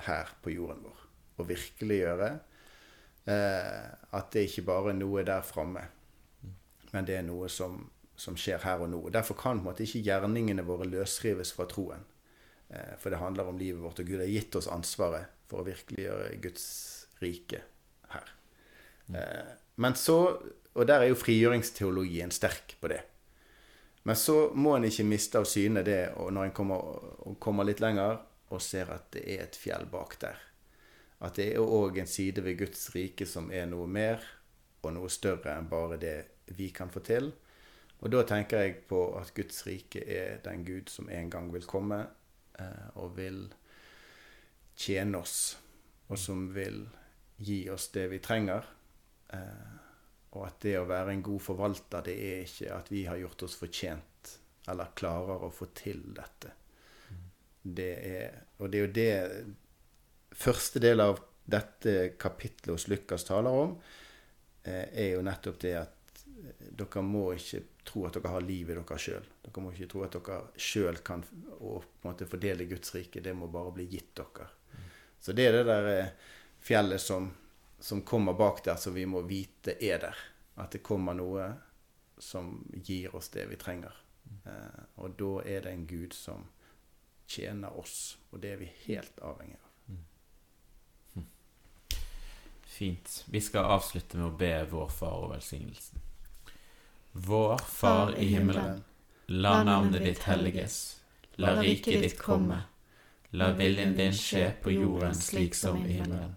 her 0.06 0.28
på 0.42 0.50
jorden 0.50 0.82
vår. 0.82 1.02
Å 1.40 1.46
virkeliggjøre. 1.46 2.30
Eh, 3.30 3.86
at 4.16 4.30
det 4.34 4.48
ikke 4.48 4.66
bare 4.66 4.90
er 4.90 4.98
noe 4.98 5.22
der 5.26 5.44
framme, 5.46 5.84
men 6.90 7.06
det 7.06 7.20
er 7.20 7.26
noe 7.26 7.50
som, 7.52 7.84
som 8.18 8.38
skjer 8.38 8.64
her 8.64 8.82
og 8.82 8.90
nå. 8.90 9.02
Derfor 9.14 9.38
kan 9.38 9.60
på 9.60 9.62
en 9.62 9.68
måte 9.68 9.84
ikke 9.86 10.02
gjerningene 10.08 10.64
våre 10.66 10.88
løsrives 10.88 11.52
fra 11.54 11.68
troen. 11.70 12.02
Eh, 12.70 12.96
for 12.98 13.12
det 13.14 13.20
handler 13.22 13.52
om 13.52 13.60
livet 13.60 13.82
vårt, 13.84 14.02
og 14.02 14.10
Gud 14.10 14.24
har 14.24 14.32
gitt 14.32 14.58
oss 14.58 14.70
ansvaret 14.72 15.30
for 15.50 15.62
å 15.62 15.68
virkeliggjøre 15.68 16.40
Guds 16.42 16.66
rike 17.22 17.62
her. 18.10 18.34
Eh, 19.14 19.54
men 19.80 19.94
så, 19.98 20.18
og 20.74 20.90
der 20.90 21.04
er 21.04 21.12
jo 21.12 21.20
frigjøringsteologien 21.20 22.34
sterk 22.34 22.74
på 22.82 22.90
det. 22.90 23.04
Men 24.02 24.16
så 24.16 24.50
må 24.54 24.76
en 24.76 24.86
ikke 24.88 25.04
miste 25.04 25.40
av 25.40 25.46
syne 25.48 25.82
det 25.84 26.14
og 26.16 26.32
når 26.32 26.48
en 26.48 26.54
kommer, 26.56 27.34
kommer 27.42 27.68
litt 27.68 27.82
lenger 27.84 28.16
og 28.50 28.62
ser 28.64 28.90
at 28.94 29.10
det 29.14 29.26
er 29.34 29.44
et 29.44 29.58
fjell 29.58 29.84
bak 29.90 30.16
der. 30.22 30.38
At 31.20 31.36
det 31.36 31.50
er 31.52 31.60
òg 31.60 32.00
en 32.00 32.08
side 32.08 32.42
ved 32.44 32.58
Guds 32.62 32.88
rike 32.94 33.28
som 33.28 33.50
er 33.52 33.68
noe 33.68 33.86
mer 33.86 34.24
og 34.80 34.94
noe 34.96 35.10
større 35.12 35.52
enn 35.52 35.68
bare 35.68 36.00
det 36.00 36.16
vi 36.56 36.70
kan 36.74 36.90
få 36.90 37.04
til. 37.04 37.28
Og 38.00 38.08
da 38.12 38.22
tenker 38.24 38.64
jeg 38.64 38.78
på 38.88 39.02
at 39.20 39.34
Guds 39.36 39.66
rike 39.68 40.00
er 40.00 40.40
den 40.44 40.64
Gud 40.64 40.88
som 40.88 41.10
en 41.12 41.28
gang 41.30 41.50
vil 41.52 41.68
komme 41.68 42.00
eh, 42.58 42.88
og 42.96 43.18
vil 43.18 43.42
tjene 44.80 45.20
oss, 45.20 45.58
og 46.08 46.18
som 46.18 46.48
vil 46.54 46.86
gi 47.36 47.66
oss 47.70 47.90
det 47.92 48.06
vi 48.14 48.22
trenger. 48.24 48.64
Og 50.30 50.44
at 50.46 50.60
det 50.62 50.76
å 50.78 50.86
være 50.86 51.14
en 51.14 51.24
god 51.26 51.42
forvalter, 51.42 52.04
det 52.06 52.14
er 52.14 52.44
ikke 52.44 52.74
at 52.76 52.90
vi 52.92 53.04
har 53.08 53.18
gjort 53.18 53.46
oss 53.48 53.56
fortjent 53.58 54.34
eller 54.70 54.92
klarer 54.94 55.46
å 55.46 55.50
få 55.54 55.70
til 55.74 56.04
dette. 56.14 56.52
Det 57.62 57.90
er, 58.06 58.36
og 58.60 58.70
det 58.70 58.78
er 58.78 58.86
jo 58.86 58.92
det 58.94 60.36
første 60.40 60.80
del 60.82 61.02
av 61.02 61.18
dette 61.50 62.14
kapitlet 62.20 62.72
hos 62.72 62.86
Lukas 62.88 63.26
taler 63.26 63.50
om, 63.64 63.74
eh, 64.62 64.86
er 64.92 65.10
jo 65.16 65.24
nettopp 65.26 65.58
det 65.60 65.74
at 65.80 66.22
eh, 66.26 66.70
dere 66.78 67.02
må 67.02 67.32
ikke 67.34 67.62
tro 67.84 68.06
at 68.06 68.16
dere 68.16 68.32
har 68.36 68.46
livet 68.46 68.78
dere 68.78 68.98
sjøl. 68.98 69.26
Dere 69.42 69.64
må 69.64 69.74
ikke 69.74 69.90
tro 69.90 70.04
at 70.06 70.16
dere 70.16 70.40
sjøl 70.56 71.02
kan 71.04 71.24
å, 71.58 71.80
fordele 72.04 72.68
Guds 72.70 72.94
rike. 72.94 73.20
Det 73.24 73.34
må 73.34 73.50
bare 73.50 73.74
bli 73.74 73.88
gitt 73.90 74.14
dere. 74.20 74.48
Så 75.20 75.34
det 75.36 75.48
er 75.48 75.58
det 75.58 75.66
der 75.68 75.90
eh, 75.90 76.12
fjellet 76.64 77.02
som, 77.02 77.28
som 77.80 78.02
kommer 78.02 78.32
bak 78.32 78.64
der, 78.64 78.76
som 78.76 78.94
vi 78.94 79.06
må 79.06 79.22
vite 79.26 79.76
er 79.80 79.98
der. 79.98 80.22
At 80.60 80.72
det 80.76 80.82
kommer 80.84 81.16
noe 81.16 81.52
som 82.20 82.60
gir 82.84 83.14
oss 83.16 83.30
det 83.32 83.46
vi 83.48 83.56
trenger. 83.56 83.94
Eh, 84.44 84.82
og 85.00 85.16
da 85.18 85.32
er 85.48 85.64
det 85.64 85.72
en 85.72 85.86
Gud 85.88 86.12
som 86.14 86.46
tjener 87.30 87.72
oss, 87.78 88.18
og 88.30 88.42
det 88.42 88.54
er 88.54 88.62
vi 88.62 88.70
helt 88.86 89.20
avhengig 89.22 89.56
av. 89.56 89.70
Fint. 92.70 93.24
Vi 93.26 93.40
skal 93.40 93.66
avslutte 93.66 94.16
med 94.16 94.28
å 94.30 94.36
be 94.40 94.54
vår 94.70 94.92
far 94.94 95.24
og 95.24 95.32
velsignelsen. 95.34 96.00
Vår 97.12 97.58
Far 97.58 98.14
i 98.14 98.28
himmelen. 98.30 98.84
La 99.26 99.62
navnet 99.66 100.04
ditt 100.06 100.22
helliges. 100.24 100.76
La 101.42 101.56
riket 101.58 102.02
ditt 102.02 102.18
komme. 102.18 102.62
La 103.36 103.50
viljen 103.58 103.96
din 103.98 104.14
skje 104.14 104.46
på 104.62 104.72
jorden 104.72 105.14
slik 105.14 105.58
som 105.58 105.82
i 105.82 105.98
himmelen. 105.98 106.36